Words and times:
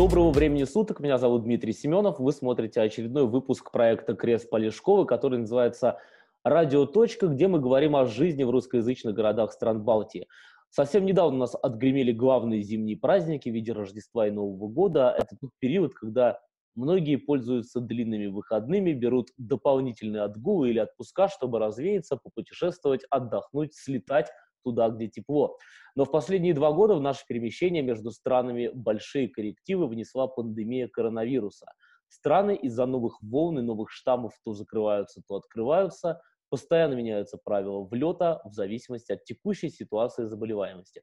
Доброго 0.00 0.30
времени 0.30 0.64
суток, 0.64 1.00
меня 1.00 1.18
зовут 1.18 1.42
Дмитрий 1.42 1.74
Семенов, 1.74 2.18
вы 2.18 2.32
смотрите 2.32 2.80
очередной 2.80 3.26
выпуск 3.26 3.70
проекта 3.70 4.14
Крест 4.14 4.48
Полешкова, 4.48 5.04
который 5.04 5.40
называется 5.40 5.98
«Радио. 6.42 6.86
Точка», 6.86 7.26
где 7.26 7.48
мы 7.48 7.60
говорим 7.60 7.94
о 7.94 8.06
жизни 8.06 8.42
в 8.42 8.48
русскоязычных 8.48 9.14
городах 9.14 9.52
стран 9.52 9.82
Балтии. 9.82 10.26
Совсем 10.70 11.04
недавно 11.04 11.36
у 11.36 11.40
нас 11.40 11.54
отгремели 11.54 12.12
главные 12.12 12.62
зимние 12.62 12.96
праздники 12.96 13.50
в 13.50 13.52
виде 13.52 13.72
Рождества 13.72 14.26
и 14.26 14.30
Нового 14.30 14.68
года. 14.68 15.14
Это 15.18 15.36
тот 15.38 15.50
период, 15.58 15.92
когда 15.92 16.40
многие 16.74 17.16
пользуются 17.16 17.82
длинными 17.82 18.28
выходными, 18.28 18.94
берут 18.94 19.28
дополнительные 19.36 20.22
отгулы 20.22 20.70
или 20.70 20.78
отпуска, 20.78 21.28
чтобы 21.28 21.58
развеяться, 21.58 22.16
попутешествовать, 22.16 23.02
отдохнуть, 23.10 23.74
слетать 23.74 24.30
туда, 24.62 24.88
где 24.88 25.08
тепло. 25.08 25.56
Но 25.94 26.04
в 26.04 26.10
последние 26.10 26.54
два 26.54 26.72
года 26.72 26.94
в 26.94 27.00
наше 27.00 27.24
перемещение 27.26 27.82
между 27.82 28.10
странами 28.10 28.70
большие 28.72 29.28
коррективы 29.28 29.86
внесла 29.86 30.26
пандемия 30.26 30.88
коронавируса. 30.88 31.66
Страны 32.08 32.56
из-за 32.56 32.86
новых 32.86 33.22
волн 33.22 33.60
и 33.60 33.62
новых 33.62 33.90
штаммов 33.90 34.32
то 34.44 34.52
закрываются, 34.52 35.22
то 35.26 35.36
открываются. 35.36 36.20
Постоянно 36.48 36.94
меняются 36.94 37.38
правила 37.38 37.84
влета 37.84 38.40
в 38.44 38.52
зависимости 38.52 39.12
от 39.12 39.22
текущей 39.24 39.70
ситуации 39.70 40.24
заболеваемости. 40.24 41.02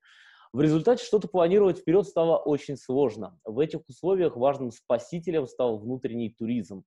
В 0.53 0.61
результате 0.61 1.03
что-то 1.03 1.27
планировать 1.27 1.79
вперед 1.79 2.05
стало 2.07 2.37
очень 2.37 2.77
сложно. 2.77 3.39
В 3.45 3.59
этих 3.59 3.87
условиях 3.87 4.35
важным 4.35 4.71
спасителем 4.71 5.45
стал 5.47 5.77
внутренний 5.77 6.29
туризм. 6.29 6.83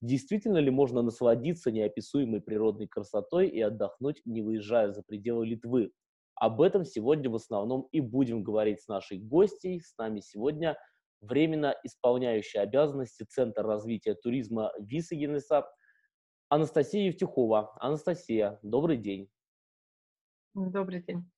Действительно 0.00 0.58
ли 0.58 0.70
можно 0.70 1.02
насладиться 1.02 1.70
неописуемой 1.70 2.40
природной 2.40 2.88
красотой 2.88 3.48
и 3.48 3.60
отдохнуть, 3.60 4.20
не 4.24 4.42
выезжая 4.42 4.90
за 4.92 5.02
пределы 5.02 5.46
Литвы? 5.46 5.92
Об 6.34 6.60
этом 6.60 6.84
сегодня 6.84 7.30
в 7.30 7.34
основном 7.34 7.88
и 7.92 8.00
будем 8.00 8.42
говорить 8.42 8.82
с 8.82 8.88
нашей 8.88 9.18
гостьей. 9.18 9.80
С 9.80 9.96
нами 9.96 10.20
сегодня 10.20 10.76
временно 11.20 11.74
исполняющая 11.84 12.62
обязанности 12.62 13.24
Центра 13.24 13.62
развития 13.64 14.14
туризма 14.14 14.72
Висагенеса 14.78 15.66
Анастасия 16.48 17.06
Евтюхова. 17.06 17.76
Анастасия, 17.80 18.58
добрый 18.62 18.96
день. 18.96 19.30
Добрый 20.54 21.02
день. 21.02 21.30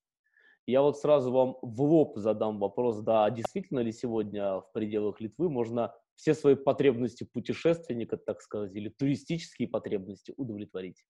Я 0.66 0.80
вот 0.80 0.98
сразу 0.98 1.30
вам 1.30 1.56
в 1.60 1.82
лоб 1.82 2.16
задам 2.16 2.58
вопрос, 2.58 3.00
да, 3.00 3.28
действительно 3.30 3.80
ли 3.80 3.92
сегодня 3.92 4.60
в 4.60 4.72
пределах 4.72 5.20
Литвы 5.20 5.50
можно 5.50 5.94
все 6.16 6.34
свои 6.34 6.54
потребности 6.54 7.24
путешественника, 7.24 8.16
так 8.16 8.40
сказать, 8.40 8.74
или 8.74 8.88
туристические 8.88 9.68
потребности 9.68 10.32
удовлетворить? 10.36 11.04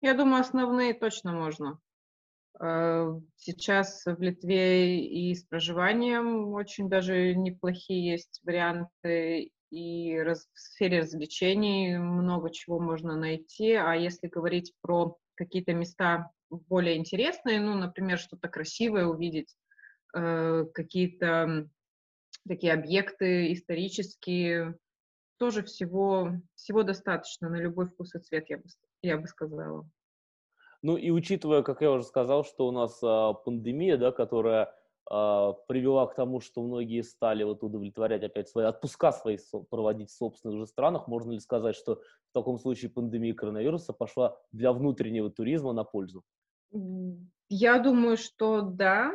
Я 0.00 0.14
думаю, 0.14 0.40
основные 0.40 0.94
точно 0.94 1.32
можно. 1.32 1.80
Э, 2.60 3.20
сейчас 3.36 4.02
в 4.04 4.20
Литве 4.20 5.04
и 5.04 5.34
с 5.34 5.44
проживанием 5.44 6.52
очень 6.52 6.88
даже 6.88 7.34
неплохие 7.34 8.12
есть 8.12 8.40
варианты, 8.44 9.50
и 9.70 10.18
в 10.22 10.36
сфере 10.54 11.00
развлечений 11.00 11.98
много 11.98 12.50
чего 12.50 12.78
можно 12.78 13.16
найти. 13.16 13.72
А 13.72 13.94
если 13.94 14.28
говорить 14.28 14.72
про 14.80 15.18
какие-то 15.34 15.74
места 15.74 16.30
более 16.50 16.96
интересные, 16.96 17.60
ну, 17.60 17.74
например, 17.74 18.18
что-то 18.18 18.48
красивое 18.48 19.06
увидеть, 19.06 19.54
э, 20.14 20.64
какие-то 20.72 21.68
такие 22.48 22.72
объекты 22.72 23.52
исторические, 23.52 24.76
тоже 25.38 25.62
всего, 25.62 26.30
всего 26.54 26.82
достаточно 26.82 27.50
на 27.50 27.56
любой 27.56 27.86
вкус 27.88 28.14
и 28.14 28.18
цвет, 28.20 28.48
я 28.48 28.58
бы, 28.58 28.64
я 29.02 29.18
бы 29.18 29.26
сказала. 29.26 29.86
Ну 30.86 30.96
и 30.96 31.10
учитывая, 31.10 31.62
как 31.62 31.82
я 31.82 31.90
уже 31.90 32.04
сказал, 32.04 32.44
что 32.44 32.68
у 32.68 32.70
нас 32.70 33.00
а, 33.02 33.32
пандемия, 33.32 33.96
да, 33.96 34.12
которая 34.12 34.72
а, 35.10 35.52
привела 35.66 36.06
к 36.06 36.14
тому, 36.14 36.38
что 36.38 36.62
многие 36.62 37.02
стали 37.02 37.42
вот 37.42 37.64
удовлетворять 37.64 38.22
опять 38.22 38.48
свои 38.48 38.66
отпуска 38.66 39.10
свои 39.10 39.36
проводить 39.68 40.10
в 40.10 40.16
собственных 40.16 40.60
же 40.60 40.66
странах, 40.68 41.08
можно 41.08 41.32
ли 41.32 41.40
сказать, 41.40 41.74
что 41.74 41.96
в 41.96 42.32
таком 42.32 42.60
случае 42.60 42.92
пандемия 42.92 43.34
коронавируса 43.34 43.92
пошла 43.94 44.38
для 44.52 44.72
внутреннего 44.72 45.28
туризма 45.28 45.72
на 45.72 45.82
пользу? 45.82 46.22
Я 47.48 47.80
думаю, 47.80 48.16
что 48.16 48.60
да, 48.60 49.10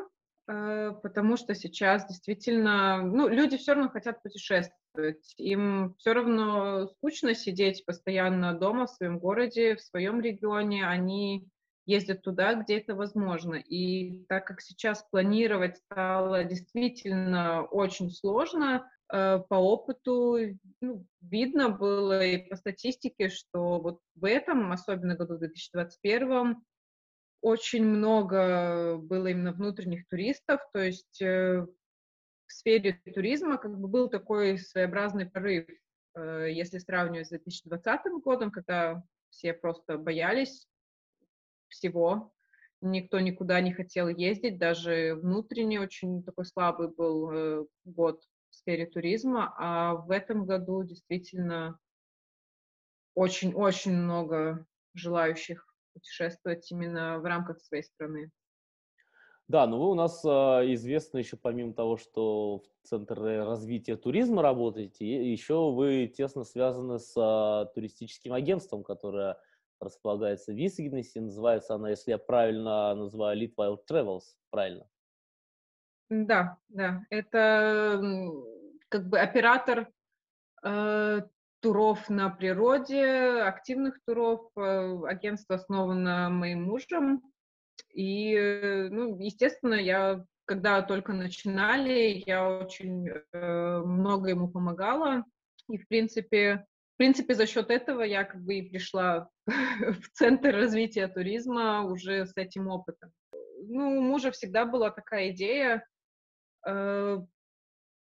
э, 0.49 0.91
потому 1.01 1.37
что 1.37 1.55
сейчас 1.55 2.05
действительно, 2.05 3.01
ну, 3.01 3.29
люди 3.29 3.55
все 3.55 3.75
равно 3.75 3.89
хотят 3.89 4.21
путешествовать, 4.21 5.35
им 5.37 5.95
все 5.99 6.11
равно 6.11 6.87
скучно 6.87 7.33
сидеть 7.33 7.85
постоянно 7.85 8.59
дома 8.59 8.87
в 8.87 8.89
своем 8.89 9.19
городе, 9.19 9.77
в 9.77 9.81
своем 9.81 10.19
регионе, 10.19 10.85
они 10.85 11.47
ездят 11.85 12.21
туда, 12.21 12.53
где 12.55 12.77
это 12.79 12.95
возможно. 12.95 13.55
И 13.55 14.23
так 14.25 14.45
как 14.45 14.61
сейчас 14.61 15.05
планировать 15.11 15.77
стало 15.77 16.43
действительно 16.43 17.63
очень 17.63 18.11
сложно, 18.11 18.89
э, 19.11 19.39
по 19.49 19.55
опыту 19.55 20.37
ну, 20.79 21.05
видно 21.21 21.69
было 21.69 22.23
и 22.23 22.49
по 22.49 22.55
статистике, 22.55 23.29
что 23.29 23.79
вот 23.79 23.99
в 24.15 24.25
этом, 24.25 24.71
особенно 24.71 25.15
году 25.15 25.37
2021, 25.37 26.57
очень 27.41 27.83
много 27.83 28.97
было 28.97 29.27
именно 29.27 29.51
внутренних 29.51 30.07
туристов, 30.07 30.61
то 30.73 30.79
есть 30.79 31.21
э, 31.21 31.65
в 32.45 32.51
сфере 32.51 33.01
туризма 33.13 33.57
как 33.57 33.79
бы 33.79 33.87
был 33.87 34.09
такой 34.09 34.59
своеобразный 34.59 35.25
прорыв, 35.25 35.65
э, 36.15 36.47
если 36.51 36.77
сравнивать 36.77 37.27
с 37.27 37.29
2020 37.29 38.21
годом, 38.23 38.51
когда 38.51 39.03
все 39.31 39.53
просто 39.53 39.97
боялись 39.97 40.67
всего. 41.71 42.31
Никто 42.81 43.19
никуда 43.19 43.61
не 43.61 43.73
хотел 43.73 44.07
ездить, 44.07 44.57
даже 44.57 45.15
внутренне 45.15 45.79
очень 45.79 46.23
такой 46.23 46.45
слабый 46.45 46.87
был 46.87 47.31
э, 47.31 47.65
год 47.85 48.21
в 48.49 48.55
сфере 48.55 48.85
туризма, 48.87 49.53
а 49.57 49.95
в 49.95 50.11
этом 50.11 50.45
году 50.45 50.83
действительно 50.83 51.77
очень-очень 53.13 53.93
много 53.93 54.65
желающих 54.93 55.65
путешествовать 55.93 56.71
именно 56.71 57.19
в 57.19 57.25
рамках 57.25 57.59
своей 57.61 57.83
страны. 57.83 58.31
Да, 59.47 59.67
но 59.67 59.77
вы 59.77 59.91
у 59.91 59.95
нас 59.95 60.23
э, 60.23 60.29
известны 60.73 61.17
еще 61.17 61.35
помимо 61.35 61.73
того, 61.73 61.97
что 61.97 62.59
в 62.59 62.87
Центре 62.87 63.43
развития 63.43 63.97
туризма 63.97 64.41
работаете, 64.41 65.29
еще 65.29 65.71
вы 65.71 66.07
тесно 66.07 66.45
связаны 66.45 66.99
с 66.99 67.13
э, 67.17 67.73
туристическим 67.73 68.31
агентством, 68.31 68.81
которое 68.81 69.37
располагается 69.81 70.51
в 70.51 70.55
Висгенесе. 70.55 71.21
Называется 71.21 71.75
она, 71.75 71.89
если 71.89 72.11
я 72.11 72.17
правильно 72.17 72.95
называю, 72.95 73.39
Litwild 73.39 73.79
Travels, 73.89 74.23
правильно? 74.49 74.87
Да, 76.09 76.57
да. 76.69 77.05
Это 77.09 78.01
как 78.89 79.09
бы 79.09 79.19
оператор 79.19 79.89
э, 80.63 81.21
туров 81.61 82.09
на 82.09 82.29
природе, 82.29 83.41
активных 83.41 83.99
туров. 84.05 84.49
Э, 84.57 85.01
агентство 85.07 85.55
основано 85.55 86.29
моим 86.29 86.63
мужем. 86.63 87.21
И, 87.93 88.33
э, 88.35 88.89
ну, 88.89 89.17
естественно, 89.19 89.75
я, 89.75 90.25
когда 90.45 90.81
только 90.81 91.13
начинали, 91.13 92.23
я 92.25 92.49
очень 92.49 93.07
э, 93.07 93.79
много 93.79 94.29
ему 94.29 94.49
помогала. 94.49 95.23
И, 95.69 95.77
в 95.77 95.87
принципе, 95.87 96.65
принципе, 97.01 97.33
за 97.33 97.47
счет 97.47 97.71
этого 97.71 98.03
я 98.03 98.23
как 98.23 98.43
бы 98.43 98.59
и 98.59 98.69
пришла 98.69 99.27
в 99.91 100.09
Центр 100.13 100.55
развития 100.55 101.07
туризма 101.07 101.83
уже 101.83 102.25
с 102.25 102.33
этим 102.35 102.67
опытом. 102.67 103.11
Ну, 103.63 103.97
у 103.97 104.01
мужа 104.01 104.31
всегда 104.31 104.65
была 104.65 104.91
такая 104.91 105.31
идея, 105.31 105.85
э, 106.67 107.17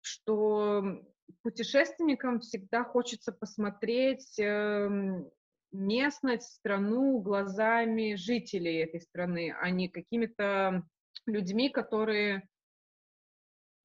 что 0.01 0.83
путешественникам 1.41 2.39
всегда 2.39 2.83
хочется 2.83 3.31
посмотреть 3.31 4.39
эм, 4.39 5.29
местность, 5.71 6.55
страну 6.55 7.19
глазами 7.19 8.15
жителей 8.15 8.83
этой 8.83 9.01
страны, 9.01 9.55
а 9.59 9.69
не 9.69 9.89
какими-то 9.89 10.83
людьми, 11.25 11.69
которые 11.69 12.47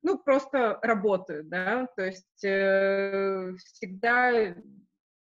ну, 0.02 0.18
просто 0.18 0.78
работают, 0.82 1.48
да, 1.48 1.88
то 1.96 2.04
есть 2.04 2.44
э, 2.44 3.54
всегда 3.56 4.54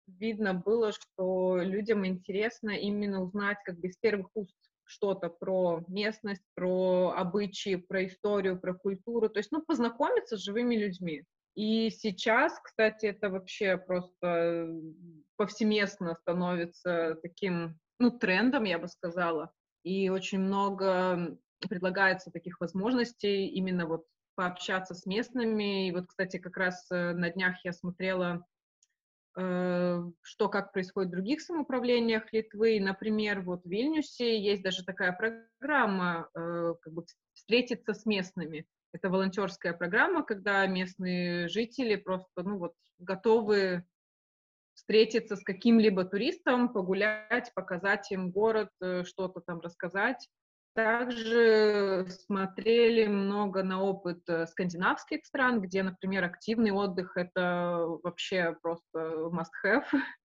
видно 0.06 0.55
было, 0.55 0.93
что 0.93 1.58
людям 1.61 2.06
интересно 2.06 2.70
именно 2.70 3.23
узнать 3.23 3.58
как 3.64 3.79
бы 3.79 3.88
из 3.88 3.97
первых 3.97 4.29
уст 4.35 4.55
что-то 4.85 5.29
про 5.29 5.85
местность, 5.88 6.44
про 6.55 7.12
обычаи, 7.17 7.76
про 7.76 8.06
историю, 8.06 8.61
про 8.61 8.75
культуру, 8.75 9.29
то 9.29 9.38
есть, 9.38 9.50
ну, 9.53 9.62
познакомиться 9.62 10.37
с 10.37 10.43
живыми 10.43 10.76
людьми. 10.76 11.25
И 11.56 11.91
сейчас, 11.91 12.58
кстати, 12.62 13.06
это 13.06 13.31
вообще 13.31 13.79
просто 13.79 14.69
повсеместно 15.37 16.14
становится 16.14 17.17
таким, 17.23 17.79
ну, 17.99 18.11
трендом, 18.11 18.64
я 18.64 18.79
бы 18.79 18.88
сказала. 18.88 19.50
И 19.82 20.09
очень 20.11 20.41
много 20.41 21.38
предлагается 21.69 22.31
таких 22.31 22.61
возможностей 22.61 23.47
именно 23.47 23.87
вот 23.87 24.05
пообщаться 24.35 24.94
с 24.94 25.06
местными. 25.06 25.88
И 25.88 25.93
вот, 25.93 26.06
кстати, 26.06 26.38
как 26.38 26.56
раз 26.59 26.87
э, 26.91 27.12
на 27.12 27.31
днях 27.31 27.56
я 27.64 27.73
смотрела 27.73 28.44
что 29.37 30.49
как 30.49 30.73
происходит 30.73 31.11
в 31.11 31.12
других 31.12 31.43
самоуправлениях 31.43 32.33
Литвы. 32.33 32.81
Например, 32.81 33.43
вот 33.43 33.65
в 33.65 33.69
Вильнюсе 33.69 34.41
есть 34.41 34.62
даже 34.62 34.83
такая 34.83 35.12
программа 35.12 36.31
э, 36.35 36.75
как 36.81 36.93
бы 36.93 37.05
встретиться 37.35 37.93
с 37.93 38.06
местными. 38.06 38.67
Это 38.94 39.11
волонтерская 39.11 39.75
программа, 39.75 40.23
когда 40.23 40.67
местные 40.67 41.49
жители 41.49 41.97
просто 41.97 42.43
ну, 42.43 42.56
вот, 42.56 42.73
готовы 42.99 43.85
встретиться 44.75 45.37
с 45.37 45.43
каким-либо 45.43 46.05
туристом, 46.05 46.73
погулять, 46.73 47.53
показать 47.55 48.11
им 48.12 48.31
город, 48.31 48.71
э, 48.81 49.05
что-то 49.05 49.41
там 49.41 49.61
рассказать. 49.61 50.29
Также 50.76 52.06
смотрели 52.11 53.06
много 53.06 53.62
на 53.62 53.81
опыт 53.82 54.28
э, 54.28 54.46
скандинавских 54.46 55.25
стран, 55.25 55.62
где, 55.62 55.82
например, 55.82 56.25
активный 56.25 56.70
отдых— 56.70 57.12
это 57.17 57.99
вообще 58.02 58.55
просто 58.61 59.31
must-have. 59.32 59.87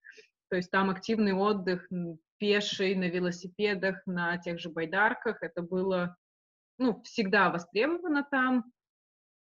То 0.50 0.57
есть 0.57 0.69
там 0.69 0.89
активный 0.89 1.31
отдых 1.31 1.88
пеший, 2.38 2.95
на 2.95 3.06
велосипедах, 3.06 4.06
на 4.06 4.38
тех 4.39 4.59
же 4.59 4.69
байдарках. 4.69 5.42
Это 5.42 5.62
было 5.62 6.18
ну, 6.77 7.01
всегда 7.03 7.50
востребовано 7.50 8.27
там. 8.30 8.65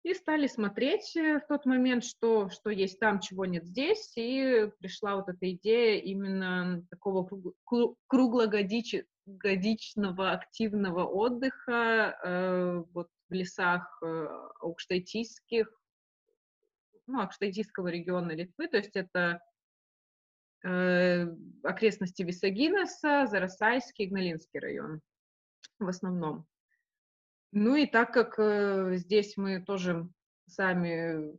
И 0.05 0.15
стали 0.15 0.47
смотреть 0.47 1.17
э, 1.17 1.41
в 1.41 1.49
тот 1.49 1.67
момент, 1.67 2.05
что, 2.05 2.51
что 2.51 2.71
есть 2.71 3.01
там, 3.01 3.19
чего 3.19 3.47
нет 3.47 3.65
здесь, 3.65 4.13
и 4.15 4.71
пришла 4.79 5.17
вот 5.17 5.29
эта 5.29 5.51
идея 5.51 6.01
именно 6.01 6.85
такого 6.89 7.29
круглогодичного 9.25 10.33
активного 10.33 11.05
отдыха 11.05 12.19
э, 12.23 12.85
вот 12.93 13.09
в 13.29 13.33
лесах 13.33 13.99
э, 14.03 14.27
аукштайтийских, 14.61 15.69
ну, 17.07 17.21
аукштайтийского 17.21 17.89
региона 17.89 18.33
Литвы, 18.33 18.69
то 18.69 18.77
есть 18.77 18.95
это 18.97 19.41
э, 20.65 21.27
окрестности 21.63 22.23
Висагинеса, 22.23 23.27
Зарасайский, 23.27 24.07
Игналинский 24.07 24.61
район 24.61 25.01
в 25.79 25.89
основном. 25.89 26.47
Ну 27.53 27.77
и 27.77 27.87
так 27.87 28.13
как 28.13 28.39
э, 28.39 28.97
здесь 28.97 29.37
мы 29.37 29.63
тоже 29.63 30.09
сами 30.47 31.39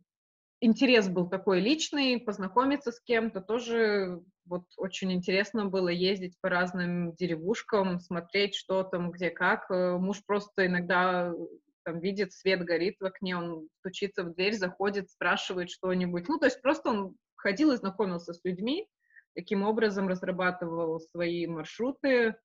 интерес 0.66 1.08
был 1.08 1.30
такой 1.30 1.60
личный, 1.60 2.20
познакомиться 2.20 2.92
с 2.92 3.00
кем-то, 3.00 3.42
тоже 3.42 4.22
вот 4.46 4.64
очень 4.78 5.14
интересно 5.14 5.66
было 5.66 5.90
ездить 5.90 6.36
по 6.42 6.50
разным 6.50 7.14
деревушкам, 7.14 8.00
смотреть, 8.00 8.56
что 8.56 8.84
там, 8.84 9.12
где, 9.12 9.30
как. 9.30 9.70
Э, 9.70 9.98
муж 9.98 10.24
просто 10.26 10.66
иногда 10.66 11.34
там 11.84 12.00
видит, 12.00 12.34
свет 12.34 12.64
горит 12.64 12.98
в 13.00 13.06
окне, 13.06 13.38
он 13.38 13.70
стучится 13.80 14.24
в 14.24 14.34
дверь, 14.34 14.54
заходит, 14.54 15.10
спрашивает 15.10 15.70
что-нибудь. 15.70 16.28
Ну, 16.28 16.40
то 16.40 16.46
есть 16.46 16.62
просто 16.62 16.90
он 16.90 17.16
ходил 17.36 17.72
и 17.72 17.78
знакомился 17.78 18.34
с 18.34 18.44
людьми, 18.44 18.88
таким 19.36 19.64
образом 19.64 20.08
разрабатывал 20.08 21.00
свои 21.00 21.46
маршруты 21.46 22.36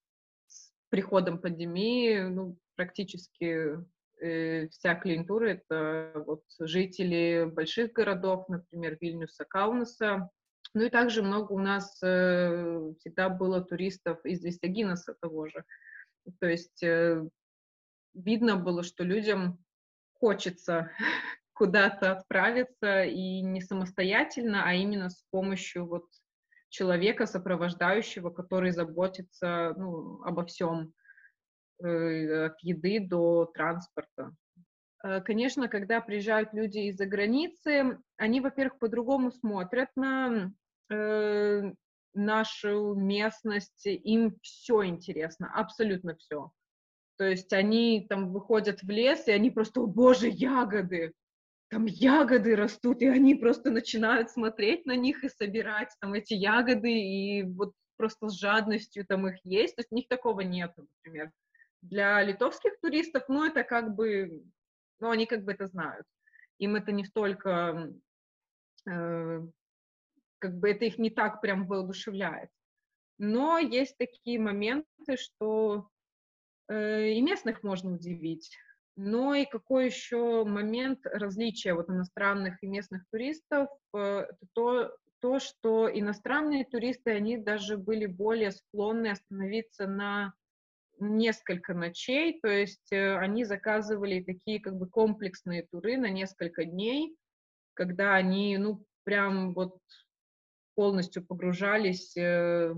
с 0.46 0.72
приходом 0.90 1.38
пандемии. 1.38 2.20
Ну, 2.20 2.58
практически 2.76 3.78
вся 4.20 4.94
клиентура— 4.94 5.46
это 5.46 6.12
вот 6.26 6.42
жители 6.58 7.48
больших 7.50 7.92
городов, 7.92 8.48
например, 8.48 8.98
Вильнюса, 9.00 9.44
Каунаса. 9.44 10.30
Ну 10.74 10.84
и 10.84 10.90
также 10.90 11.22
много 11.22 11.52
у 11.52 11.58
нас 11.58 11.98
э, 12.02 12.92
всегда 12.98 13.28
было 13.28 13.60
туристов 13.60 14.24
из 14.24 14.44
Висагинаса 14.44 15.16
того 15.20 15.48
же. 15.48 15.64
То 16.38 16.46
есть 16.46 16.82
э, 16.82 17.26
видно 18.14 18.56
было, 18.56 18.82
что 18.82 19.02
людям 19.02 19.58
хочется 20.12 20.90
куда-то 21.54 22.12
отправиться 22.12 23.04
и 23.04 23.40
не 23.40 23.60
самостоятельно, 23.60 24.62
а 24.64 24.74
именно 24.74 25.10
с 25.10 25.24
помощью 25.30 25.86
вот 25.86 26.04
человека, 26.68 27.26
сопровождающего, 27.26 28.30
который 28.30 28.70
заботится 28.70 29.74
ну, 29.76 30.22
обо 30.22 30.46
всем. 30.46 30.94
Э, 31.82 32.46
от 32.46 32.60
еды 32.62 33.00
до 33.00 33.46
транспорта. 33.46 34.34
Э, 35.02 35.22
конечно, 35.22 35.66
когда 35.68 36.02
приезжают 36.02 36.52
люди 36.52 36.78
из-за 36.90 37.06
границы, 37.06 37.98
они, 38.16 38.40
во-первых, 38.42 38.78
по-другому 38.78 39.30
смотрят 39.30 39.88
на 39.96 40.52
э, 40.90 41.72
нашу 42.12 42.94
местность, 42.96 43.86
им 43.86 44.36
все 44.42 44.84
интересно, 44.84 45.50
абсолютно 45.54 46.16
все. 46.16 46.50
То 47.16 47.24
есть 47.24 47.52
они 47.54 48.06
там 48.08 48.30
выходят 48.30 48.82
в 48.82 48.90
лес, 48.90 49.26
и 49.26 49.32
они 49.32 49.50
просто, 49.50 49.80
о 49.80 49.86
боже, 49.86 50.28
ягоды, 50.28 51.14
там 51.70 51.86
ягоды 51.86 52.56
растут, 52.56 53.00
и 53.00 53.06
они 53.06 53.36
просто 53.36 53.70
начинают 53.70 54.30
смотреть 54.30 54.84
на 54.84 54.96
них 54.96 55.24
и 55.24 55.30
собирать 55.30 55.94
там 56.00 56.12
эти 56.12 56.34
ягоды, 56.34 56.92
и 56.92 57.42
вот 57.42 57.72
просто 57.96 58.28
с 58.28 58.38
жадностью 58.38 59.06
там 59.06 59.28
их 59.28 59.36
есть. 59.44 59.76
То 59.76 59.80
есть 59.80 59.92
у 59.92 59.94
них 59.94 60.08
такого 60.08 60.40
нет, 60.40 60.72
например. 60.76 61.30
Для 61.82 62.22
литовских 62.22 62.78
туристов, 62.80 63.24
ну, 63.28 63.44
это 63.44 63.64
как 63.64 63.94
бы, 63.94 64.44
ну, 64.98 65.10
они 65.10 65.26
как 65.26 65.44
бы 65.44 65.52
это 65.52 65.66
знают. 65.66 66.06
Им 66.58 66.76
это 66.76 66.92
не 66.92 67.04
столько, 67.04 67.92
э, 68.86 69.40
как 70.38 70.58
бы 70.58 70.70
это 70.70 70.84
их 70.84 70.98
не 70.98 71.10
так 71.10 71.40
прям 71.40 71.66
воодушевляет. 71.66 72.50
Но 73.18 73.58
есть 73.58 73.96
такие 73.98 74.38
моменты, 74.38 75.16
что 75.16 75.88
э, 76.68 77.10
и 77.12 77.22
местных 77.22 77.62
можно 77.62 77.92
удивить. 77.92 78.56
Но 78.96 79.34
и 79.34 79.46
какой 79.46 79.86
еще 79.86 80.44
момент 80.44 81.00
различия 81.04 81.74
вот 81.74 81.88
иностранных 81.88 82.62
и 82.62 82.66
местных 82.66 83.04
туристов, 83.10 83.68
э, 83.94 84.26
то, 84.52 84.94
то, 85.20 85.38
что 85.38 85.90
иностранные 85.90 86.64
туристы, 86.64 87.10
они 87.12 87.38
даже 87.38 87.78
были 87.78 88.06
более 88.06 88.50
склонны 88.50 89.08
остановиться 89.08 89.86
на 89.86 90.34
несколько 91.00 91.74
ночей, 91.74 92.40
то 92.40 92.48
есть 92.48 92.92
э, 92.92 93.16
они 93.16 93.44
заказывали 93.44 94.22
такие 94.22 94.60
как 94.60 94.76
бы 94.76 94.88
комплексные 94.88 95.66
туры 95.70 95.96
на 95.96 96.10
несколько 96.10 96.64
дней, 96.64 97.16
когда 97.74 98.14
они, 98.14 98.56
ну, 98.58 98.84
прям 99.04 99.54
вот 99.54 99.78
полностью 100.74 101.24
погружались 101.24 102.16
э, 102.16 102.74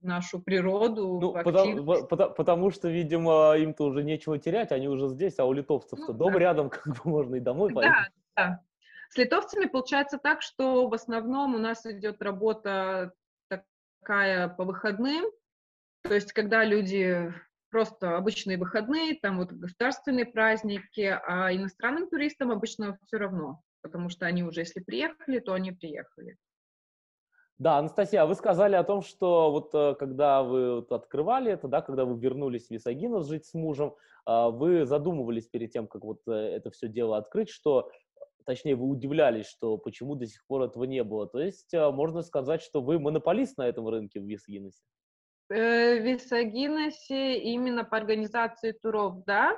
в 0.00 0.04
нашу 0.04 0.40
природу. 0.40 1.18
Ну, 1.20 1.32
потому, 1.32 2.06
потому, 2.06 2.34
потому 2.34 2.70
что, 2.70 2.88
видимо, 2.88 3.54
им-то 3.56 3.84
уже 3.84 4.02
нечего 4.02 4.38
терять, 4.38 4.72
они 4.72 4.88
уже 4.88 5.08
здесь, 5.08 5.38
а 5.38 5.44
у 5.44 5.52
литовцев-то 5.52 6.12
ну, 6.12 6.18
дом 6.18 6.32
да. 6.34 6.38
рядом, 6.38 6.70
как 6.70 6.86
бы 6.86 7.00
можно 7.04 7.36
и 7.36 7.40
домой 7.40 7.72
поехать. 7.72 8.12
Да, 8.36 8.48
да. 8.48 8.60
С 9.10 9.18
литовцами 9.18 9.66
получается 9.66 10.18
так, 10.18 10.40
что 10.40 10.88
в 10.88 10.94
основном 10.94 11.54
у 11.54 11.58
нас 11.58 11.84
идет 11.84 12.22
работа 12.22 13.12
такая 13.48 14.48
по 14.48 14.64
выходным, 14.64 15.26
то 16.02 16.14
есть 16.14 16.32
когда 16.32 16.64
люди 16.64 17.32
просто 17.72 18.16
обычные 18.16 18.58
выходные, 18.58 19.18
там 19.20 19.38
вот 19.38 19.50
государственные 19.50 20.26
праздники, 20.26 21.18
а 21.26 21.52
иностранным 21.52 22.08
туристам 22.08 22.52
обычно 22.52 22.98
все 23.06 23.16
равно, 23.16 23.60
потому 23.80 24.10
что 24.10 24.26
они 24.26 24.44
уже, 24.44 24.60
если 24.60 24.80
приехали, 24.80 25.40
то 25.40 25.54
они 25.54 25.72
приехали. 25.72 26.36
Да, 27.58 27.78
Анастасия, 27.78 28.22
а 28.22 28.26
вы 28.26 28.34
сказали 28.34 28.74
о 28.74 28.84
том, 28.84 29.02
что 29.02 29.50
вот 29.52 29.74
э, 29.74 29.94
когда 29.98 30.42
вы 30.42 30.76
вот 30.76 30.92
открывали 30.92 31.52
это, 31.52 31.68
да, 31.68 31.80
когда 31.80 32.04
вы 32.04 32.18
вернулись 32.18 32.66
в 32.66 32.70
Висагинов 32.72 33.26
жить 33.26 33.46
с 33.46 33.54
мужем, 33.54 33.94
а, 34.24 34.50
вы 34.50 34.84
задумывались 34.84 35.46
перед 35.46 35.70
тем, 35.70 35.86
как 35.86 36.02
вот 36.02 36.20
э, 36.26 36.32
это 36.32 36.70
все 36.70 36.88
дело 36.88 37.16
открыть, 37.16 37.50
что, 37.50 37.90
точнее, 38.44 38.74
вы 38.74 38.86
удивлялись, 38.86 39.46
что 39.46 39.78
почему 39.78 40.16
до 40.16 40.26
сих 40.26 40.44
пор 40.46 40.62
этого 40.62 40.84
не 40.84 41.04
было. 41.04 41.28
То 41.28 41.38
есть 41.38 41.72
э, 41.72 41.90
можно 41.90 42.22
сказать, 42.22 42.62
что 42.62 42.80
вы 42.80 42.98
монополист 42.98 43.56
на 43.58 43.68
этом 43.68 43.88
рынке 43.88 44.18
в 44.20 44.24
Висагиносе? 44.24 44.82
Э, 45.50 45.98
Висагиносе 45.98 47.38
именно 47.38 47.84
по 47.84 47.96
организации 47.96 48.72
туров, 48.72 49.24
да, 49.24 49.56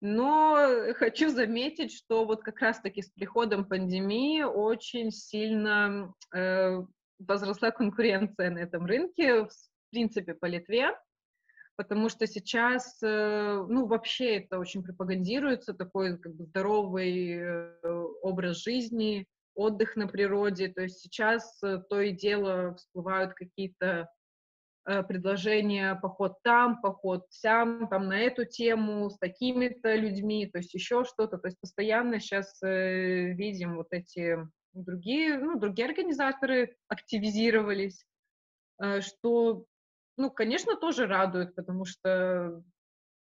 но 0.00 0.92
хочу 0.96 1.30
заметить, 1.30 1.92
что 1.92 2.24
вот 2.24 2.42
как 2.42 2.60
раз-таки 2.60 3.00
с 3.02 3.10
приходом 3.10 3.64
пандемии 3.64 4.42
очень 4.42 5.10
сильно 5.10 6.12
э, 6.34 6.82
возросла 7.18 7.70
конкуренция 7.70 8.50
на 8.50 8.58
этом 8.58 8.86
рынке, 8.86 9.44
в 9.44 9.50
принципе, 9.90 10.34
по 10.34 10.46
Литве, 10.46 10.90
потому 11.76 12.08
что 12.08 12.26
сейчас, 12.26 13.02
э, 13.02 13.64
ну, 13.68 13.86
вообще 13.86 14.38
это 14.38 14.58
очень 14.58 14.82
пропагандируется, 14.82 15.74
такой 15.74 16.18
как 16.18 16.34
бы 16.34 16.44
здоровый 16.44 17.38
э, 17.38 17.78
образ 18.22 18.62
жизни, 18.62 19.26
отдых 19.54 19.96
на 19.96 20.08
природе, 20.08 20.68
то 20.68 20.82
есть 20.82 21.00
сейчас 21.00 21.62
э, 21.62 21.82
то 21.88 22.00
и 22.00 22.12
дело 22.12 22.74
всплывают 22.74 23.34
какие-то 23.34 24.10
предложение 24.84 25.94
поход 25.94 26.36
там, 26.42 26.80
поход 26.80 27.26
сям, 27.30 27.88
там 27.88 28.08
на 28.08 28.18
эту 28.18 28.44
тему, 28.44 29.08
с 29.08 29.18
такими-то 29.18 29.94
людьми, 29.94 30.46
то 30.46 30.58
есть 30.58 30.74
еще 30.74 31.04
что-то. 31.04 31.38
То 31.38 31.48
есть 31.48 31.58
постоянно 31.60 32.20
сейчас 32.20 32.62
э, 32.62 33.32
видим 33.32 33.76
вот 33.76 33.88
эти 33.92 34.38
другие, 34.74 35.38
ну, 35.38 35.58
другие 35.58 35.88
организаторы 35.88 36.76
активизировались, 36.88 38.04
э, 38.82 39.00
что, 39.00 39.64
ну, 40.18 40.30
конечно, 40.30 40.76
тоже 40.76 41.06
радует, 41.06 41.54
потому 41.54 41.84
что 41.86 42.62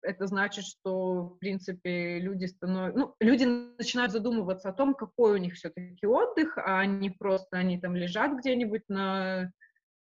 это 0.03 0.27
значит, 0.27 0.65
что, 0.65 1.23
в 1.25 1.39
принципе, 1.39 2.21
люди 2.21 2.47
становятся, 2.47 2.99
ну, 2.99 3.15
люди 3.21 3.45
начинают 3.45 4.13
задумываться 4.13 4.69
о 4.69 4.73
том, 4.73 4.95
какой 4.95 5.33
у 5.35 5.37
них 5.37 5.55
все-таки 5.55 6.07
отдых, 6.07 6.57
а 6.57 6.85
не 6.87 7.11
просто 7.11 7.57
они 7.57 7.79
там 7.79 7.97
лежат 7.97 8.39
где-нибудь 8.39 8.89
на, 8.89 9.53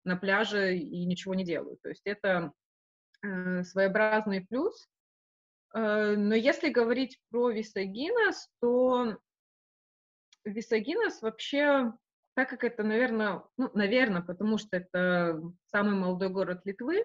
на 0.04 0.16
пляже 0.16 0.76
и 0.76 1.04
ничего 1.04 1.35
не 1.35 1.45
делают. 1.45 1.80
То 1.83 1.90
есть 1.90 2.07
это 2.07 2.52
э, 3.23 3.62
своеобразный 3.64 4.47
плюс. 4.47 4.88
Э, 5.75 6.14
но 6.16 6.35
если 6.35 6.71
говорить 6.71 7.21
про 7.30 7.50
Висагинос, 7.50 8.49
то 8.61 9.19
Висагинос 10.45 11.23
вообще, 11.23 11.92
так 12.35 12.49
как 12.49 12.64
это, 12.64 12.83
наверное, 12.83 13.42
ну, 13.57 13.71
наверное, 13.75 14.23
потому 14.23 14.59
что 14.59 14.76
это 14.76 15.40
самый 15.66 15.95
молодой 15.95 16.30
город 16.30 16.62
Литвы, 16.64 17.04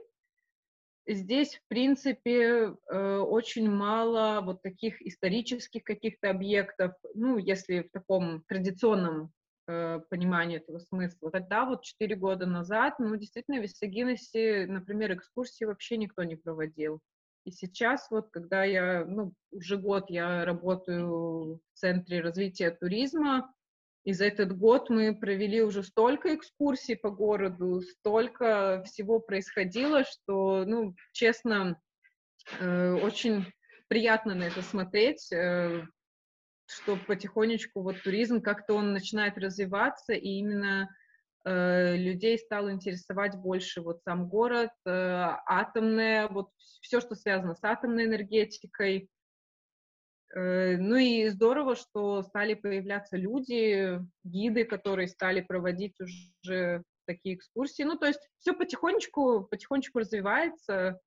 здесь, 1.08 1.58
в 1.58 1.68
принципе, 1.68 2.74
э, 2.90 3.18
очень 3.18 3.70
мало 3.70 4.42
вот 4.42 4.62
таких 4.62 5.02
исторических 5.02 5.84
каких-то 5.84 6.30
объектов, 6.30 6.94
ну, 7.14 7.38
если 7.38 7.82
в 7.82 7.92
таком 7.92 8.44
традиционном 8.48 9.32
э, 9.68 10.00
понимании 10.10 10.58
этого 10.58 10.80
смысла. 10.80 11.32
Тогда 11.32 11.66
вот 11.66 11.84
четыре 11.84 12.16
года 12.16 12.46
назад, 12.46 12.96
ну, 13.00 13.16
действительно, 13.16 13.60
в 13.60 13.64
Висагиносе, 13.64 14.66
например, 14.68 15.14
экскурсии 15.14 15.66
вообще 15.66 15.98
никто 15.98 16.24
не 16.24 16.36
проводил. 16.36 17.00
И 17.46 17.52
сейчас 17.52 18.10
вот, 18.10 18.30
когда 18.32 18.64
я, 18.64 19.06
ну, 19.06 19.34
уже 19.52 19.78
год 19.78 20.10
я 20.10 20.46
работаю 20.46 21.56
в 21.56 21.60
Центре 21.74 22.22
развития 22.22 22.72
туризма, 22.72 23.54
и 24.04 24.14
за 24.14 24.26
этот 24.26 24.56
год 24.56 24.90
мы 24.90 25.16
провели 25.16 25.62
уже 25.62 25.84
столько 25.84 26.36
экскурсий 26.36 26.96
по 26.96 27.10
городу, 27.10 27.82
столько 27.82 28.84
всего 28.86 29.20
происходило, 29.20 30.04
что, 30.04 30.64
ну, 30.66 30.96
честно, 31.12 31.80
э, 32.60 32.94
очень 32.94 33.46
приятно 33.88 34.36
на 34.36 34.44
это 34.44 34.62
смотреть, 34.62 35.32
э, 35.32 35.84
что 36.68 36.98
потихонечку 36.98 37.82
вот 37.82 38.02
туризм 38.04 38.42
как-то 38.42 38.74
он 38.74 38.94
начинает 38.94 39.38
развиваться, 39.38 40.14
и 40.14 40.28
именно 40.40 40.90
э, 41.44 41.96
людей 41.96 42.38
стало 42.38 42.72
интересовать 42.72 43.36
больше 43.38 43.82
вот 43.82 44.02
сам 44.04 44.28
город, 44.28 44.72
э, 44.86 44.90
атомное, 44.92 46.28
вот 46.28 46.50
все, 46.82 47.02
что 47.02 47.16
связано 47.16 47.56
с 47.56 47.64
атомной 47.64 48.06
энергетикой, 48.06 49.10
Э, 50.36 50.76
ну 50.78 50.98
и 50.98 51.30
здорово, 51.30 51.76
что 51.76 52.22
стали 52.22 52.56
появляться 52.56 53.16
люди, 53.16 54.00
гиды, 54.24 54.66
которые 54.66 55.08
стали 55.08 55.42
проводить 55.42 55.96
уже 56.00 56.84
такие 57.06 57.36
экскурсии. 57.36 57.84
Ну, 57.84 57.98
то 57.98 58.08
есть 58.08 58.20
все 58.40 58.54
потихонечку, 58.54 59.48
потихонечку 59.50 60.00
развивается. 60.00 61.00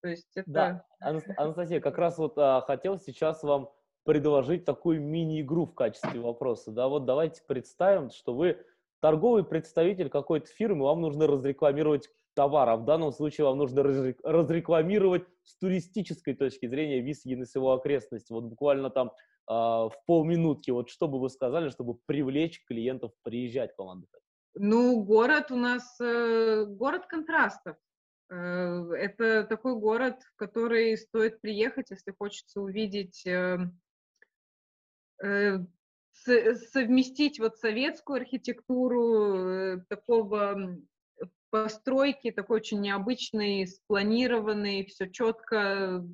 То 0.00 0.08
есть 0.08 0.30
это... 0.34 0.50
Да, 0.50 0.84
Анастасия, 1.36 1.80
как 1.80 1.98
раз 1.98 2.18
вот 2.18 2.36
а, 2.36 2.62
хотел 2.62 2.98
сейчас 2.98 3.42
вам 3.44 3.70
предложить 4.04 4.64
такую 4.64 5.00
мини-игру 5.00 5.66
в 5.66 5.74
качестве 5.74 6.20
вопроса. 6.20 6.70
Да, 6.70 6.88
вот 6.88 7.04
давайте 7.04 7.42
представим, 7.46 8.10
что 8.10 8.34
вы 8.34 8.58
торговый 9.00 9.44
представитель 9.44 10.08
какой-то 10.08 10.46
фирмы, 10.46 10.84
вам 10.84 11.00
нужно 11.00 11.26
разрекламировать 11.26 12.08
товар, 12.34 12.68
а 12.68 12.76
в 12.76 12.84
данном 12.84 13.12
случае 13.12 13.46
вам 13.46 13.58
нужно 13.58 13.82
разрекламировать 13.82 15.24
с 15.44 15.56
туристической 15.58 16.34
точки 16.34 16.66
зрения 16.66 17.00
Висгин 17.00 17.42
и 17.42 17.46
его 17.54 17.72
окрестности. 17.72 18.32
Вот 18.32 18.44
буквально 18.44 18.90
там 18.90 19.08
э, 19.08 19.52
в 19.52 19.92
полминутки, 20.06 20.70
вот 20.70 20.88
что 20.88 21.08
бы 21.08 21.20
вы 21.20 21.28
сказали, 21.28 21.68
чтобы 21.68 21.98
привлечь 22.06 22.64
клиентов 22.64 23.12
приезжать 23.22 23.74
к 23.74 23.78
вам? 23.78 24.06
Ну, 24.54 25.02
город 25.02 25.50
у 25.50 25.56
нас 25.56 25.98
э, 26.00 26.64
город 26.66 27.06
контрастов. 27.06 27.76
Э, 28.30 28.92
это 28.92 29.44
такой 29.44 29.76
город, 29.76 30.20
в 30.34 30.36
который 30.36 30.96
стоит 30.96 31.40
приехать, 31.40 31.90
если 31.90 32.12
хочется 32.12 32.60
увидеть 32.60 33.26
э, 33.26 33.30
э, 33.30 33.58
совместить 36.72 37.38
вот 37.38 37.58
советскую 37.58 38.20
архитектуру, 38.20 39.36
э, 39.36 39.80
такого 39.88 40.78
постройки, 41.50 42.30
такой 42.30 42.56
очень 42.56 42.80
необычный, 42.80 43.66
спланированный, 43.66 44.86
все 44.86 45.10
четко, 45.10 46.04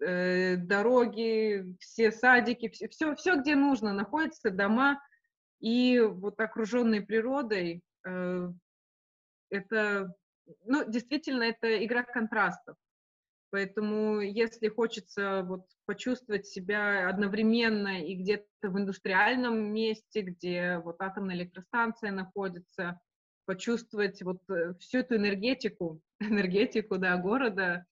э, 0.00 0.56
дороги, 0.56 1.76
все 1.80 2.12
садики, 2.12 2.68
все, 2.68 2.88
все, 2.88 3.14
все, 3.14 3.36
где 3.36 3.56
нужно, 3.56 3.92
находятся 3.92 4.50
дома, 4.50 5.00
и 5.60 6.00
вот 6.00 6.38
окруженные 6.40 7.00
природой, 7.00 7.82
э, 8.06 8.48
это, 9.50 10.14
ну, 10.64 10.84
действительно, 10.88 11.44
это 11.44 11.84
игра 11.84 12.02
контрастов. 12.02 12.76
Поэтому, 13.56 14.20
если 14.20 14.68
хочется 14.68 15.42
вот 15.42 15.62
почувствовать 15.86 16.46
себя 16.46 17.08
одновременно 17.08 18.02
и 18.02 18.14
где-то 18.14 18.44
в 18.60 18.78
индустриальном 18.78 19.72
месте, 19.72 20.20
где 20.20 20.78
вот 20.84 20.96
атомная 21.00 21.36
электростанция 21.36 22.12
находится, 22.12 23.00
почувствовать 23.46 24.22
вот 24.22 24.42
э, 24.50 24.74
всю 24.78 24.98
эту 24.98 25.16
энергетику, 25.16 26.02
энергетику, 26.20 26.98
да, 26.98 27.16
города, 27.16 27.86